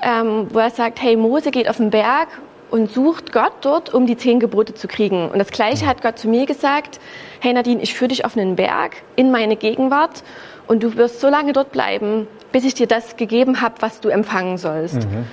[0.00, 2.28] ähm, wo er sagt, hey, Mose geht auf den Berg
[2.74, 5.28] und sucht Gott dort, um die zehn Gebote zu kriegen.
[5.28, 6.98] Und das Gleiche hat Gott zu mir gesagt,
[7.38, 10.24] hey Nadine, ich führe dich auf einen Berg in meine Gegenwart
[10.66, 14.08] und du wirst so lange dort bleiben, bis ich dir das gegeben habe, was du
[14.08, 14.96] empfangen sollst.
[14.96, 15.24] Mhm.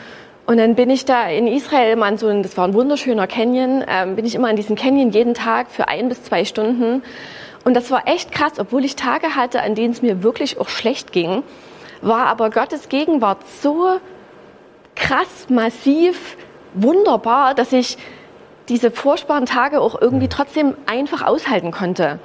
[0.45, 3.84] Und dann bin ich da in Israel immer an so das war ein wunderschöner Canyon,
[3.88, 7.01] ähm, bin ich immer an diesem Canyon jeden Tag für ein bis zwei Stunden.
[7.63, 10.69] Und das war echt krass, obwohl ich Tage hatte, an denen es mir wirklich auch
[10.69, 11.41] schlecht ging,
[12.04, 13.99] war aber Gottes Gegenwart so
[14.95, 16.38] krass, massiv,
[16.74, 17.98] wunderbar, dass ich
[18.70, 22.20] diese furchtbaren Tage auch irgendwie trotzdem einfach aushalten konnte.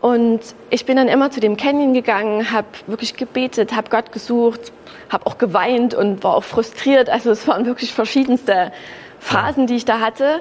[0.00, 4.72] Und ich bin dann immer zu dem Canyon gegangen, habe wirklich gebetet, habe Gott gesucht,
[5.10, 7.10] habe auch geweint und war auch frustriert.
[7.10, 8.72] Also es waren wirklich verschiedenste
[9.18, 10.40] Phasen, die ich da hatte.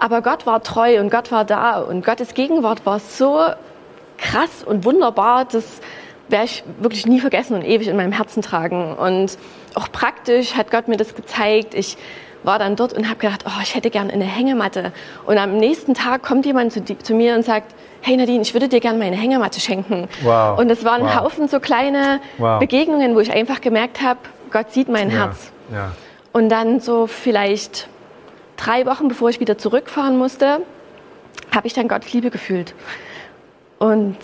[0.00, 3.40] Aber Gott war treu und Gott war da und Gottes Gegenwart war so
[4.16, 5.80] krass und wunderbar, das
[6.28, 8.94] werde ich wirklich nie vergessen und ewig in meinem Herzen tragen.
[8.96, 9.38] Und
[9.74, 11.74] auch praktisch hat Gott mir das gezeigt.
[11.74, 11.96] Ich
[12.42, 14.92] war dann dort und habe gedacht, oh, ich hätte gerne eine Hängematte.
[15.26, 18.68] Und am nächsten Tag kommt jemand zu, zu mir und sagt, hey Nadine, ich würde
[18.68, 20.08] dir gerne meine Hängematte schenken.
[20.22, 20.58] Wow.
[20.58, 21.16] Und es waren wow.
[21.16, 22.58] Haufen so kleine wow.
[22.58, 24.20] Begegnungen, wo ich einfach gemerkt habe,
[24.50, 25.16] Gott sieht mein ja.
[25.16, 25.52] Herz.
[25.72, 25.92] Ja.
[26.32, 27.88] Und dann so vielleicht
[28.56, 30.60] drei Wochen, bevor ich wieder zurückfahren musste,
[31.54, 32.74] habe ich dann Gottes Liebe gefühlt.
[33.78, 34.16] Und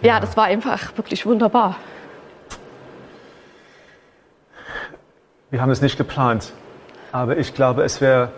[0.00, 1.76] ja, ja, das war einfach wirklich wunderbar.
[5.50, 6.52] Wir haben es nicht geplant,
[7.10, 8.32] aber ich glaube, es wäre,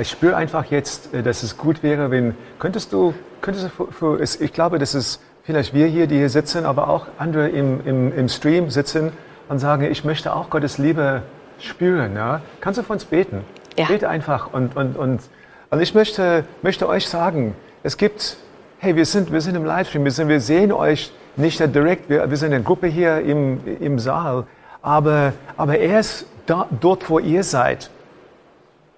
[0.00, 3.92] ich spüre einfach jetzt, äh, dass es gut wäre, wenn, könntest du, könntest du, für,
[3.92, 7.86] für, ich glaube, dass es vielleicht wir hier, die hier sitzen, aber auch andere im,
[7.86, 9.12] im, im Stream sitzen
[9.50, 11.22] und sagen, ich möchte auch Gottes Liebe
[11.60, 12.14] spüren.
[12.16, 12.40] Ja?
[12.62, 13.44] Kannst du für uns beten?
[13.76, 13.84] Ja.
[13.84, 14.54] Bete einfach.
[14.54, 15.20] Und, und, und,
[15.68, 18.38] und ich möchte, möchte euch sagen, es gibt,
[18.78, 22.30] hey, wir sind, wir sind im Livestream, wir, sind, wir sehen euch nicht direkt, wir,
[22.30, 24.44] wir sind eine Gruppe hier im, im Saal,
[24.80, 27.90] aber, aber er ist da, dort, wo ihr seid.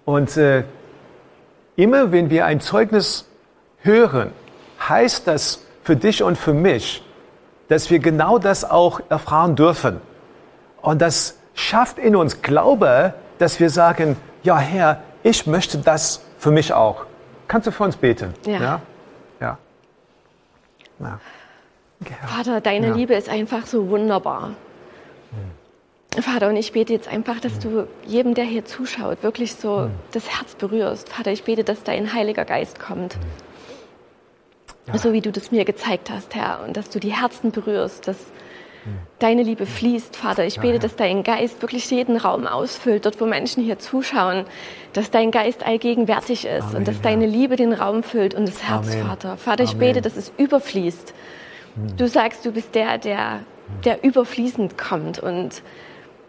[0.05, 0.65] Und äh,
[1.77, 3.27] immer wenn wir ein Zeugnis
[3.81, 4.33] hören,
[4.89, 7.05] heißt das für dich und für mich,
[7.69, 10.01] dass wir genau das auch erfahren dürfen.
[10.81, 16.51] Und das schafft in uns Glaube, dass wir sagen, ja Herr, ich möchte das für
[16.51, 17.05] mich auch.
[17.47, 18.35] Kannst du für uns beten?
[18.45, 18.61] Ja.
[18.61, 18.81] Ja.
[19.41, 19.59] ja.
[21.01, 21.21] ja.
[22.27, 22.95] Vater, deine ja.
[22.95, 24.53] Liebe ist einfach so wunderbar.
[26.22, 29.90] Vater, und ich bete jetzt einfach, dass du jedem, der hier zuschaut, wirklich so mhm.
[30.12, 31.09] das Herz berührst.
[31.09, 33.16] Vater, ich bete, dass dein Heiliger Geist kommt.
[34.87, 34.98] Ja.
[34.98, 38.16] So wie du das mir gezeigt hast, Herr, und dass du die Herzen berührst, dass
[38.16, 38.98] mhm.
[39.18, 40.46] deine Liebe fließt, Vater.
[40.46, 44.44] Ich bete, dass dein Geist wirklich jeden Raum ausfüllt, dort wo Menschen hier zuschauen,
[44.94, 48.62] dass dein Geist allgegenwärtig ist Amen, und dass deine Liebe den Raum füllt und das
[48.62, 49.07] Herz, Amen.
[49.07, 49.37] Vater.
[49.37, 49.81] Vater, ich Amen.
[49.81, 51.12] bete, dass es überfließt.
[51.96, 53.40] Du sagst, du bist der, der,
[53.85, 55.62] der überfließend kommt und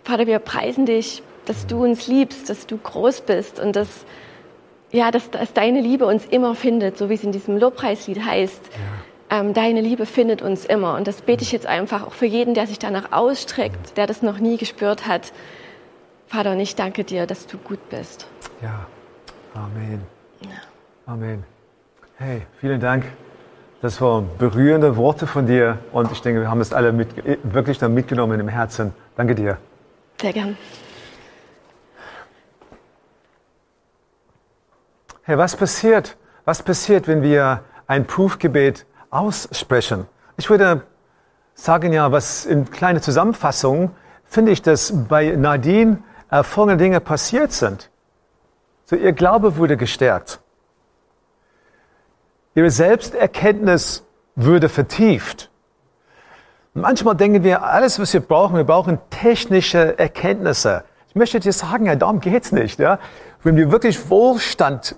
[0.04, 4.06] Vater, wir preisen dich, dass du uns liebst, dass du groß bist und dass,
[4.92, 8.62] ja, dass, dass deine Liebe uns immer findet, so wie es in diesem Lobpreislied heißt.
[9.30, 9.40] Ja.
[9.40, 10.96] Ähm, deine Liebe findet uns immer.
[10.96, 14.22] Und das bete ich jetzt einfach auch für jeden, der sich danach ausstreckt, der das
[14.22, 15.32] noch nie gespürt hat.
[16.28, 18.28] Vater, und ich danke dir, dass du gut bist.
[18.62, 18.86] Ja,
[19.54, 20.02] Amen.
[20.42, 20.50] Ja.
[21.06, 21.44] Amen.
[22.18, 23.06] Hey, vielen Dank
[23.82, 27.10] Das waren berührende Worte von dir und ich denke, wir haben es alle mit,
[27.44, 28.94] wirklich dann mitgenommen im Herzen.
[29.16, 29.58] Danke dir.
[30.20, 30.58] Sehr gern.
[35.24, 36.18] Hey, was passiert?
[36.44, 40.08] Was passiert, wenn wir ein Prüfgebet aussprechen?
[40.38, 40.84] Ich würde
[41.54, 47.52] sagen ja, was in kleiner Zusammenfassung finde ich, dass bei Nadine äh, folgende Dinge passiert
[47.52, 47.90] sind.
[48.86, 50.42] So, ihr Glaube wurde gestärkt.
[52.56, 54.04] Ihre Selbsterkenntnis
[54.36, 55.50] würde vertieft.
[56.74, 60.84] Manchmal denken wir, alles, was wir brauchen, wir brauchen technische Erkenntnisse.
[61.08, 62.80] Ich möchte dir sagen, ja, darum geht's nicht.
[62.80, 63.00] Ja?
[63.44, 64.96] Wenn wir wirklich Wohlstand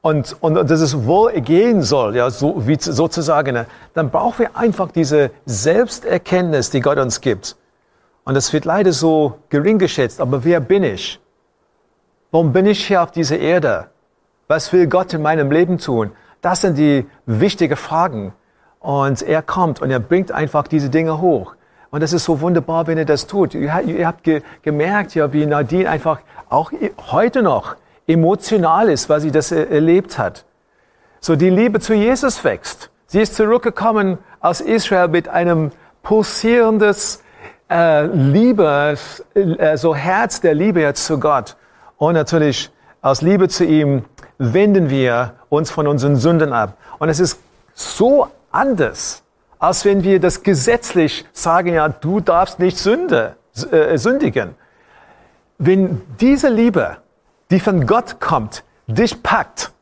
[0.00, 4.56] und, und, und dass es wohl gehen soll, ja, so, wie sozusagen, dann brauchen wir
[4.56, 7.56] einfach diese Selbsterkenntnis, die Gott uns gibt.
[8.24, 10.20] Und das wird leider so gering geschätzt.
[10.20, 11.20] Aber wer bin ich?
[12.32, 13.88] Warum bin ich hier auf dieser Erde?
[14.48, 16.12] Was will Gott in meinem Leben tun?
[16.40, 18.32] Das sind die wichtigen Fragen.
[18.82, 21.54] Und er kommt und er bringt einfach diese Dinge hoch.
[21.90, 23.54] Und das ist so wunderbar, wenn er das tut.
[23.54, 26.72] Ihr, habt ge, gemerkt, ja, wie Nadine einfach auch
[27.12, 30.44] heute noch emotional ist, weil sie das erlebt hat.
[31.20, 32.90] So die Liebe zu Jesus wächst.
[33.06, 35.70] Sie ist zurückgekommen aus Israel mit einem
[36.02, 37.22] pulsierendes
[37.70, 38.96] äh, Liebe,
[39.34, 41.56] äh, so Herz der Liebe jetzt zu Gott.
[41.98, 44.04] Und natürlich aus Liebe zu ihm
[44.38, 46.76] wenden wir uns von unseren Sünden ab.
[46.98, 47.38] Und es ist
[47.74, 49.22] so anders,
[49.58, 53.36] als wenn wir das gesetzlich sagen, ja, du darfst nicht Sünde,
[53.70, 54.54] äh, sündigen.
[55.58, 56.98] Wenn diese Liebe,
[57.50, 59.72] die von Gott kommt, dich packt,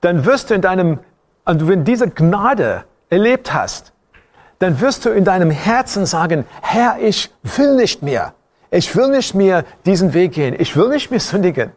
[0.00, 0.98] dann wirst du in deinem,
[1.44, 3.92] und wenn diese Gnade erlebt hast,
[4.58, 8.34] dann wirst du in deinem Herzen sagen, Herr, ich will nicht mehr.
[8.70, 10.54] Ich will nicht mehr diesen Weg gehen.
[10.58, 11.72] Ich will nicht mehr sündigen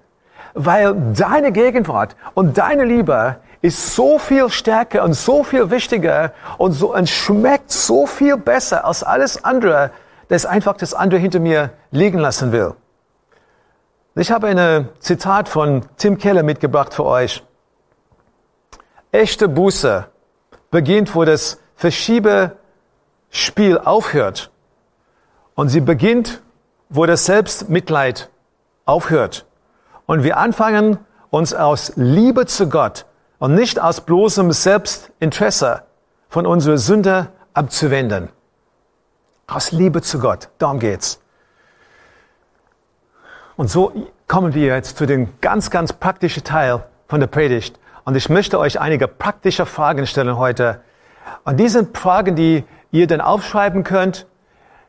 [0.58, 6.74] weil deine Gegenwart und deine Liebe ist so viel stärker und so viel wichtiger und,
[6.74, 9.91] so, und schmeckt so viel besser als alles andere,
[10.30, 12.74] dass einfach das andere hinter mir liegen lassen will.
[14.15, 17.43] Ich habe ein Zitat von Tim Keller mitgebracht für euch.
[19.12, 20.08] Echte Buße
[20.72, 24.52] beginnt, wo das Verschiebespiel aufhört.
[25.56, 26.41] Und sie beginnt,
[26.89, 28.30] wo das Selbstmitleid
[28.86, 29.46] aufhört
[30.08, 30.98] und wir anfangen,
[31.30, 33.06] uns aus Liebe zu Gott
[33.39, 35.84] und nicht aus bloßem Selbstinteresse
[36.30, 38.30] von unserer Sünde abzuwenden.
[39.47, 41.21] Aus Liebe zu Gott, darum geht's.
[43.56, 43.91] Und so
[44.28, 47.80] kommen wir jetzt zu dem ganz, ganz praktischen Teil von der Predigt.
[48.06, 50.82] Und ich möchte euch einige praktische Fragen stellen heute.
[51.43, 54.28] Und diese Fragen, die ihr dann aufschreiben könnt,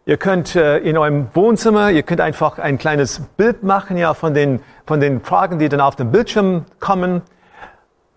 [0.08, 4.32] Ihr könnt äh, in eurem Wohnzimmer, ihr könnt einfach ein kleines Bild machen ja, von,
[4.32, 7.20] den, von den Fragen, die dann auf dem Bildschirm kommen.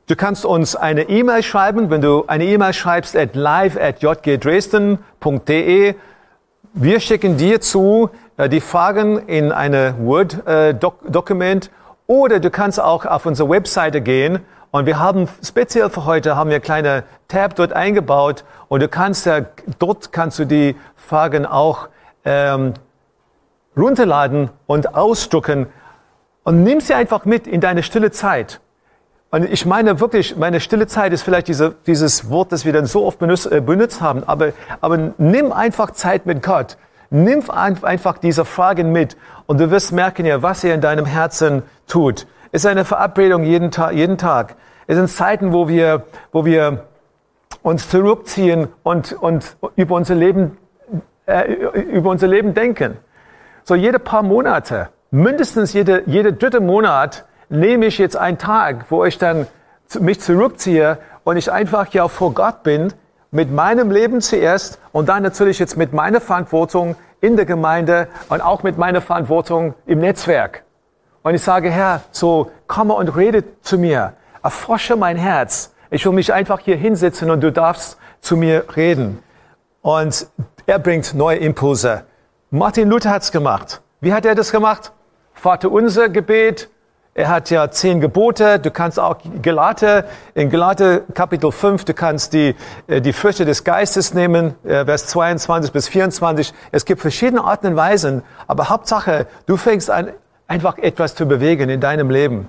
[0.07, 5.95] Du kannst uns eine E-Mail schreiben, wenn du eine E-Mail schreibst at live at jgdresden.de.
[6.73, 11.69] Wir schicken dir zu äh, die Fragen in eine Word-Dokument äh,
[12.07, 14.39] oder du kannst auch auf unsere Webseite gehen
[14.71, 19.25] und wir haben speziell für heute haben wir kleine Tab dort eingebaut und du kannst
[19.25, 19.41] ja,
[19.79, 21.89] dort kannst du die Fragen auch
[22.23, 22.73] ähm,
[23.75, 25.67] runterladen und ausdrucken
[26.43, 28.60] und nimm sie einfach mit in deine stille Zeit.
[29.31, 32.85] Und ich meine wirklich, meine stille Zeit ist vielleicht diese, dieses Wort, das wir dann
[32.85, 36.77] so oft benutzt, äh, benutzt haben, aber, aber nimm einfach Zeit mit Gott.
[37.09, 39.15] Nimm einfach diese Fragen mit
[39.45, 42.27] und du wirst merken ja, was er in deinem Herzen tut.
[42.51, 44.55] Es ist eine Verabredung jeden, Tag, jeden Tag.
[44.87, 46.85] Es sind Zeiten, wo wir, wo wir
[47.63, 50.57] uns zurückziehen und, und über unser Leben,
[51.25, 52.97] äh, über unser Leben denken.
[53.63, 59.05] So jede paar Monate, mindestens jede, jede dritte Monat, nehme ich jetzt einen Tag, wo
[59.05, 59.47] ich dann
[59.99, 62.93] mich zurückziehe und ich einfach ja vor Gott bin,
[63.29, 68.41] mit meinem Leben zuerst und dann natürlich jetzt mit meiner Verantwortung in der Gemeinde und
[68.41, 70.63] auch mit meiner Verantwortung im Netzwerk.
[71.23, 76.13] Und ich sage, Herr, so komme und rede zu mir, erfrische mein Herz, ich will
[76.13, 79.19] mich einfach hier hinsetzen und du darfst zu mir reden.
[79.81, 80.27] Und
[80.65, 82.05] er bringt neue Impulse.
[82.49, 83.81] Martin Luther hat's gemacht.
[83.99, 84.91] Wie hat er das gemacht?
[85.33, 86.69] Vater unser Gebet.
[87.13, 88.57] Er hat ja zehn Gebote.
[88.57, 92.55] Du kannst auch Gelate, in Gelate Kapitel 5, du kannst die,
[92.87, 96.53] äh, die Früchte des Geistes nehmen, äh, Vers 22 bis 24.
[96.71, 100.11] Es gibt verschiedene Arten und Weisen, aber Hauptsache, du fängst an,
[100.47, 102.47] einfach etwas zu bewegen in deinem Leben.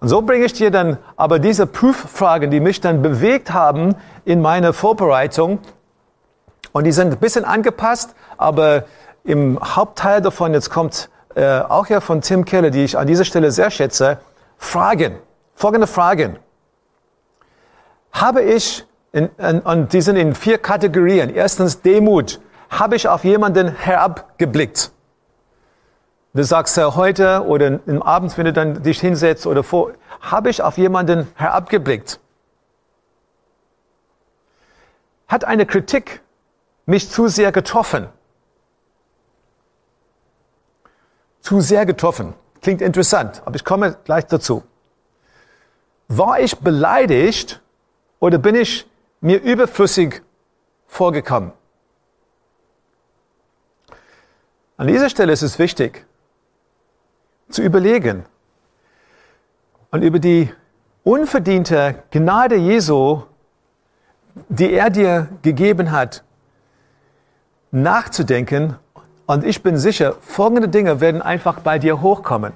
[0.00, 4.40] Und so bringe ich dir dann aber diese Prüffragen, die mich dann bewegt haben in
[4.40, 5.58] meiner Vorbereitung.
[6.72, 8.84] Und die sind ein bisschen angepasst, aber
[9.24, 13.24] im Hauptteil davon, jetzt kommt äh, auch ja von Tim Keller, die ich an dieser
[13.24, 14.18] Stelle sehr schätze,
[14.58, 15.18] Fragen.
[15.54, 16.38] Folgende Fragen.
[18.12, 21.34] Habe ich in, in, und die sind in vier Kategorien.
[21.34, 22.40] Erstens Demut.
[22.70, 24.92] Habe ich auf jemanden herabgeblickt?
[26.32, 30.48] Du sagst ja heute oder im Abend, wenn du dann dich hinsetzt oder vor, habe
[30.50, 32.20] ich auf jemanden herabgeblickt?
[35.26, 36.20] Hat eine Kritik
[36.86, 38.08] mich zu sehr getroffen?
[41.50, 42.34] Zu sehr getroffen.
[42.62, 44.62] Klingt interessant, aber ich komme gleich dazu.
[46.06, 47.60] War ich beleidigt
[48.20, 48.88] oder bin ich
[49.20, 50.22] mir überflüssig
[50.86, 51.50] vorgekommen?
[54.76, 56.06] An dieser Stelle ist es wichtig,
[57.48, 58.24] zu überlegen
[59.90, 60.54] und über die
[61.02, 63.22] unverdiente Gnade Jesu,
[64.48, 66.22] die er dir gegeben hat,
[67.72, 68.76] nachzudenken.
[69.30, 72.52] Und ich bin sicher, folgende Dinge werden einfach bei dir hochkommen.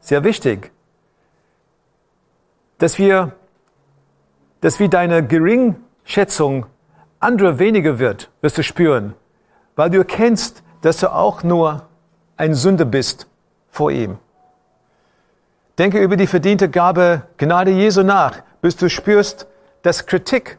[0.00, 0.72] Sehr wichtig,
[2.78, 3.32] dass wir,
[4.62, 6.64] dass wie deine Geringschätzung
[7.18, 9.12] anderer weniger wird, wirst du spüren,
[9.76, 11.86] weil du erkennst, dass du auch nur
[12.38, 13.26] ein Sünder bist
[13.68, 14.16] vor ihm.
[15.76, 19.46] Denke über die verdiente Gabe Gnade Jesu nach, bis du spürst,
[19.82, 20.56] dass Kritik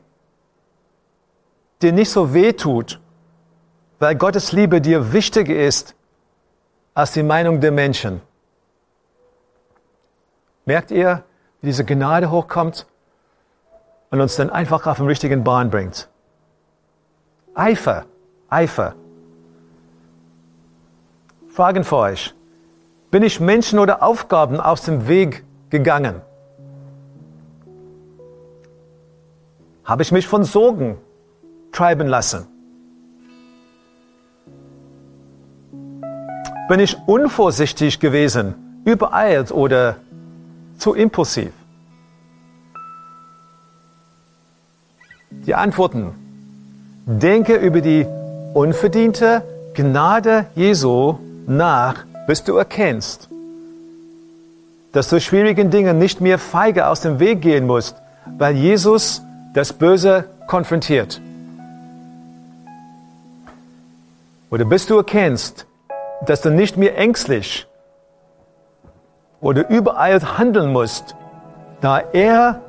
[1.81, 3.00] dir nicht so weh tut,
[4.01, 5.93] weil Gottes Liebe dir wichtiger ist
[6.95, 8.19] als die Meinung der Menschen.
[10.65, 11.23] Merkt ihr,
[11.61, 12.87] wie diese Gnade hochkommt
[14.09, 16.09] und uns dann einfach auf den richtigen Bahn bringt?
[17.53, 18.05] Eifer,
[18.49, 18.95] Eifer.
[21.49, 22.33] Fragen für euch.
[23.11, 26.23] Bin ich Menschen oder Aufgaben aus dem Weg gegangen?
[29.83, 30.97] Habe ich mich von Sorgen
[31.71, 32.50] treiben lassen?
[36.69, 39.97] Bin ich unvorsichtig gewesen, übereilt oder
[40.77, 41.51] zu impulsiv?
[45.45, 46.13] Die Antworten.
[47.05, 48.05] Denke über die
[48.53, 49.43] unverdiente
[49.73, 53.27] Gnade Jesu nach bis du erkennst,
[54.91, 57.95] dass du schwierigen Dingen nicht mehr feige aus dem Weg gehen musst,
[58.37, 59.21] weil Jesus
[59.53, 61.19] das Böse konfrontiert.
[64.49, 65.65] Oder bis du erkennst,
[66.25, 67.67] dass du nicht mehr ängstlich
[69.39, 71.15] oder übereilt handeln musst,
[71.81, 72.61] da er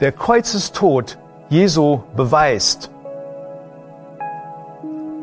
[0.00, 2.90] der Kreuzestod Jesu beweist,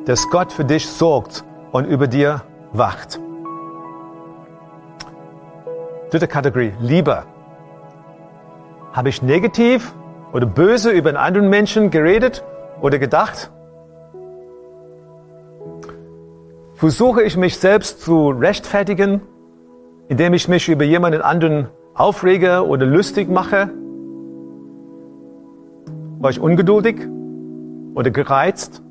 [0.06, 3.20] dass Gott für dich sorgt und über dir wacht.
[6.10, 7.24] Dritte Kategorie, Liebe.
[8.94, 9.94] Habe ich negativ
[10.34, 12.44] oder böse über einen anderen Menschen geredet
[12.82, 13.52] oder gedacht?
[16.80, 19.20] Versuche ich mich selbst zu rechtfertigen,
[20.08, 23.70] indem ich mich über jemanden anderen aufrege oder lustig mache?
[26.20, 27.06] War ich ungeduldig
[27.96, 28.82] oder gereizt?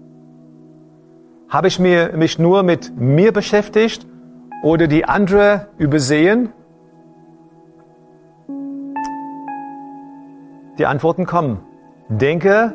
[1.49, 4.07] Habe ich mich nur mit mir beschäftigt
[4.63, 6.53] oder die andere übersehen?
[10.79, 11.61] Die Antworten kommen.
[12.11, 12.75] Denke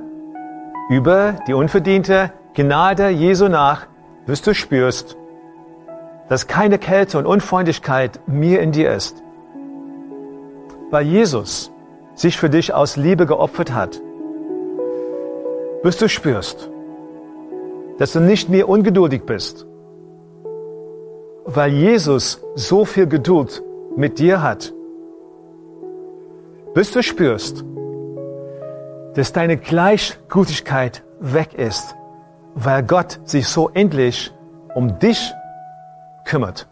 [0.89, 3.92] über die unverdiente Gnade Jesu nach,
[4.25, 5.17] bis du spürst,
[6.29, 9.21] dass keine Kälte und Unfreundlichkeit mir in dir ist.
[10.89, 11.71] Weil Jesus
[12.15, 14.01] sich für dich aus Liebe geopfert hat,
[15.81, 16.69] bis du spürst,
[17.97, 19.65] dass du nicht mehr ungeduldig bist,
[21.45, 23.61] weil Jesus so viel Geduld
[23.95, 24.73] mit dir hat,
[26.73, 27.63] bis du spürst,
[29.15, 31.95] dass deine Gleichgültigkeit weg ist,
[32.55, 34.33] weil Gott sich so endlich
[34.75, 35.33] um dich
[36.25, 36.67] kümmert.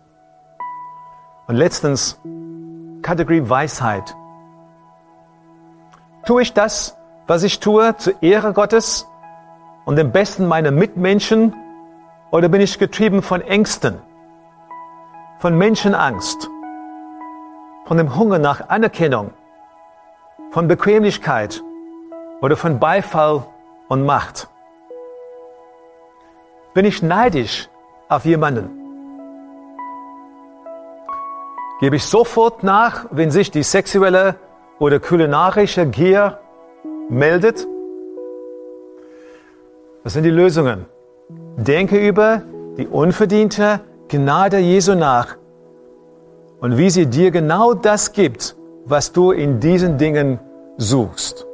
[1.47, 2.19] Und letztens,
[3.01, 4.15] Kategorie Weisheit.
[6.25, 9.07] Tue ich das, was ich tue, zur Ehre Gottes
[9.85, 11.53] und dem Besten meiner Mitmenschen
[12.29, 13.97] oder bin ich getrieben von Ängsten,
[15.39, 16.49] von Menschenangst,
[17.85, 19.31] von dem Hunger nach Anerkennung,
[20.51, 21.63] von Bequemlichkeit
[22.41, 23.47] oder von Beifall
[23.89, 24.50] und Macht?
[26.73, 27.69] Bin ich neidisch
[28.07, 28.69] auf jemanden?
[31.81, 34.35] Gebe ich sofort nach, wenn sich die sexuelle
[34.79, 36.39] oder kulinarische Gier
[37.09, 37.67] meldet?
[40.03, 40.85] Was sind die Lösungen?
[41.57, 42.43] Denke über
[42.77, 45.35] die unverdiente Gnade Jesu nach
[46.61, 48.55] und wie sie dir genau das gibt,
[48.85, 50.39] was du in diesen Dingen
[50.77, 51.45] suchst.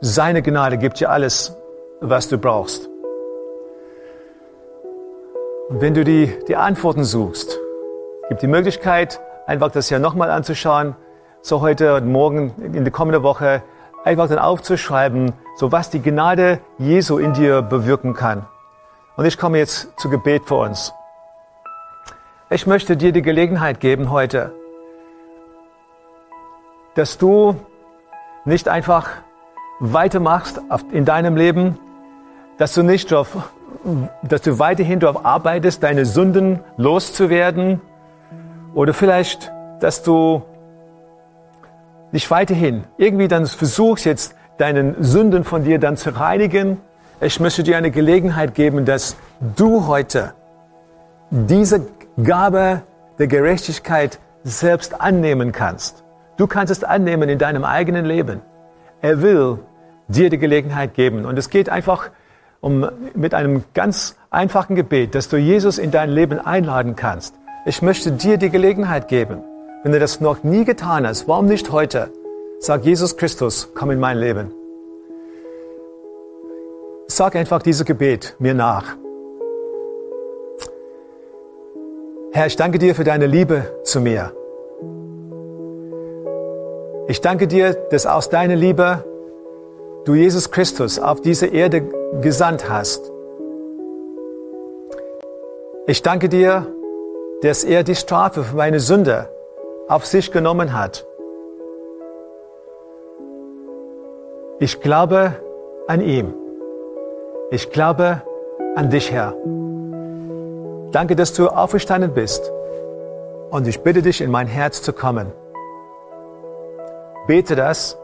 [0.00, 1.54] Seine Gnade gibt dir alles,
[2.00, 2.91] was du brauchst.
[5.68, 7.58] Und wenn du die, die Antworten suchst,
[8.28, 10.96] gibt die Möglichkeit, einfach das ja nochmal anzuschauen.
[11.40, 13.62] So heute und morgen in der kommenden Woche
[14.04, 18.46] einfach dann aufzuschreiben, so was die Gnade Jesu in dir bewirken kann.
[19.16, 20.92] Und ich komme jetzt zu Gebet für uns.
[22.50, 24.52] Ich möchte dir die Gelegenheit geben heute,
[26.94, 27.56] dass du
[28.44, 29.08] nicht einfach
[29.80, 30.60] weitermachst
[30.90, 31.78] in deinem Leben,
[32.62, 33.50] dass du nicht darauf,
[34.22, 37.80] dass du weiterhin darauf arbeitest, deine Sünden loszuwerden
[38.72, 39.50] oder vielleicht,
[39.80, 40.42] dass du
[42.12, 46.80] dich weiterhin irgendwie dann versuchst jetzt deinen Sünden von dir dann zu reinigen.
[47.20, 49.16] Ich möchte dir eine Gelegenheit geben, dass
[49.56, 50.32] du heute
[51.30, 51.84] diese
[52.22, 52.82] Gabe
[53.18, 56.04] der Gerechtigkeit selbst annehmen kannst.
[56.36, 58.40] Du kannst es annehmen in deinem eigenen Leben.
[59.00, 59.58] Er will
[60.06, 61.24] dir die Gelegenheit geben.
[61.24, 62.10] Und es geht einfach
[62.62, 67.34] um, mit einem ganz einfachen Gebet, dass du Jesus in dein Leben einladen kannst.
[67.66, 69.42] Ich möchte dir die Gelegenheit geben.
[69.82, 72.10] Wenn du das noch nie getan hast, warum nicht heute?
[72.60, 74.52] Sag Jesus Christus, komm in mein Leben.
[77.08, 78.96] Sag einfach dieses Gebet mir nach.
[82.32, 84.32] Herr, ich danke dir für deine Liebe zu mir.
[87.08, 89.04] Ich danke dir, dass aus deiner Liebe
[90.04, 93.10] du Jesus Christus auf diese Erde gesandt hast.
[95.86, 96.66] Ich danke dir,
[97.42, 99.28] dass er die Strafe für meine Sünde
[99.88, 101.06] auf sich genommen hat.
[104.60, 105.34] Ich glaube
[105.88, 106.34] an ihm.
[107.50, 108.22] Ich glaube
[108.76, 109.34] an dich, Herr.
[110.92, 112.52] Danke, dass du auferstanden bist.
[113.50, 115.32] Und ich bitte dich, in mein Herz zu kommen.
[117.26, 117.98] Bete das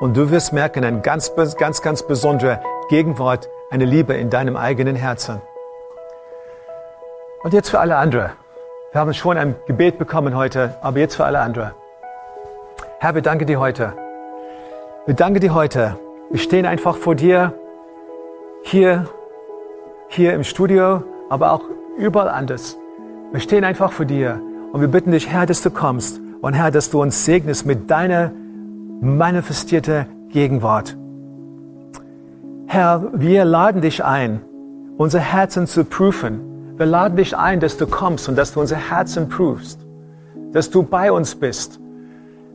[0.00, 4.96] und du wirst merken, ein ganz, ganz, ganz besondere Gegenwart, eine Liebe in deinem eigenen
[4.96, 5.40] Herzen.
[7.42, 8.30] Und jetzt für alle anderen.
[8.92, 11.72] Wir haben schon ein Gebet bekommen heute, aber jetzt für alle anderen.
[12.98, 13.92] Herr, wir danken dir heute.
[15.06, 15.98] Wir danken dir heute.
[16.30, 17.54] Wir stehen einfach vor dir,
[18.62, 19.06] hier,
[20.08, 21.62] hier im Studio, aber auch
[21.96, 22.76] überall anders.
[23.32, 24.40] Wir stehen einfach vor dir
[24.72, 27.90] und wir bitten dich, Herr, dass du kommst und Herr, dass du uns segnest mit
[27.90, 28.32] deiner
[29.00, 30.97] manifestierten Gegenwart.
[32.70, 34.40] Herr, wir laden dich ein,
[34.98, 36.76] unser Herzen zu prüfen.
[36.76, 39.80] Wir laden dich ein, dass du kommst und dass du unser Herzen prüfst,
[40.52, 41.80] dass du bei uns bist.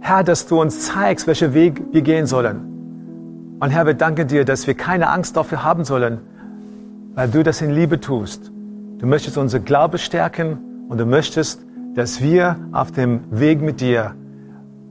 [0.02, 3.58] Herr, dass du uns zeigst, welchen Weg wir gehen sollen.
[3.60, 6.20] Und Herr, wir danken dir, dass wir keine Angst dafür haben sollen,
[7.16, 8.52] weil du das in Liebe tust.
[9.00, 10.60] Du möchtest unser Glaube stärken
[10.90, 14.14] und du möchtest, dass wir auf dem Weg mit dir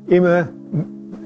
[0.09, 0.49] immer,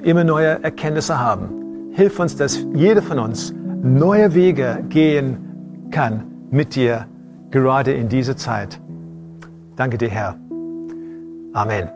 [0.02, 1.92] immer neue Erkenntnisse haben.
[1.92, 3.54] Hilf uns, dass jeder von uns
[3.94, 7.06] neue Wege gehen kann mit dir,
[7.50, 8.80] gerade in dieser Zeit.
[9.76, 10.36] Danke dir, Herr.
[11.52, 11.95] Amen.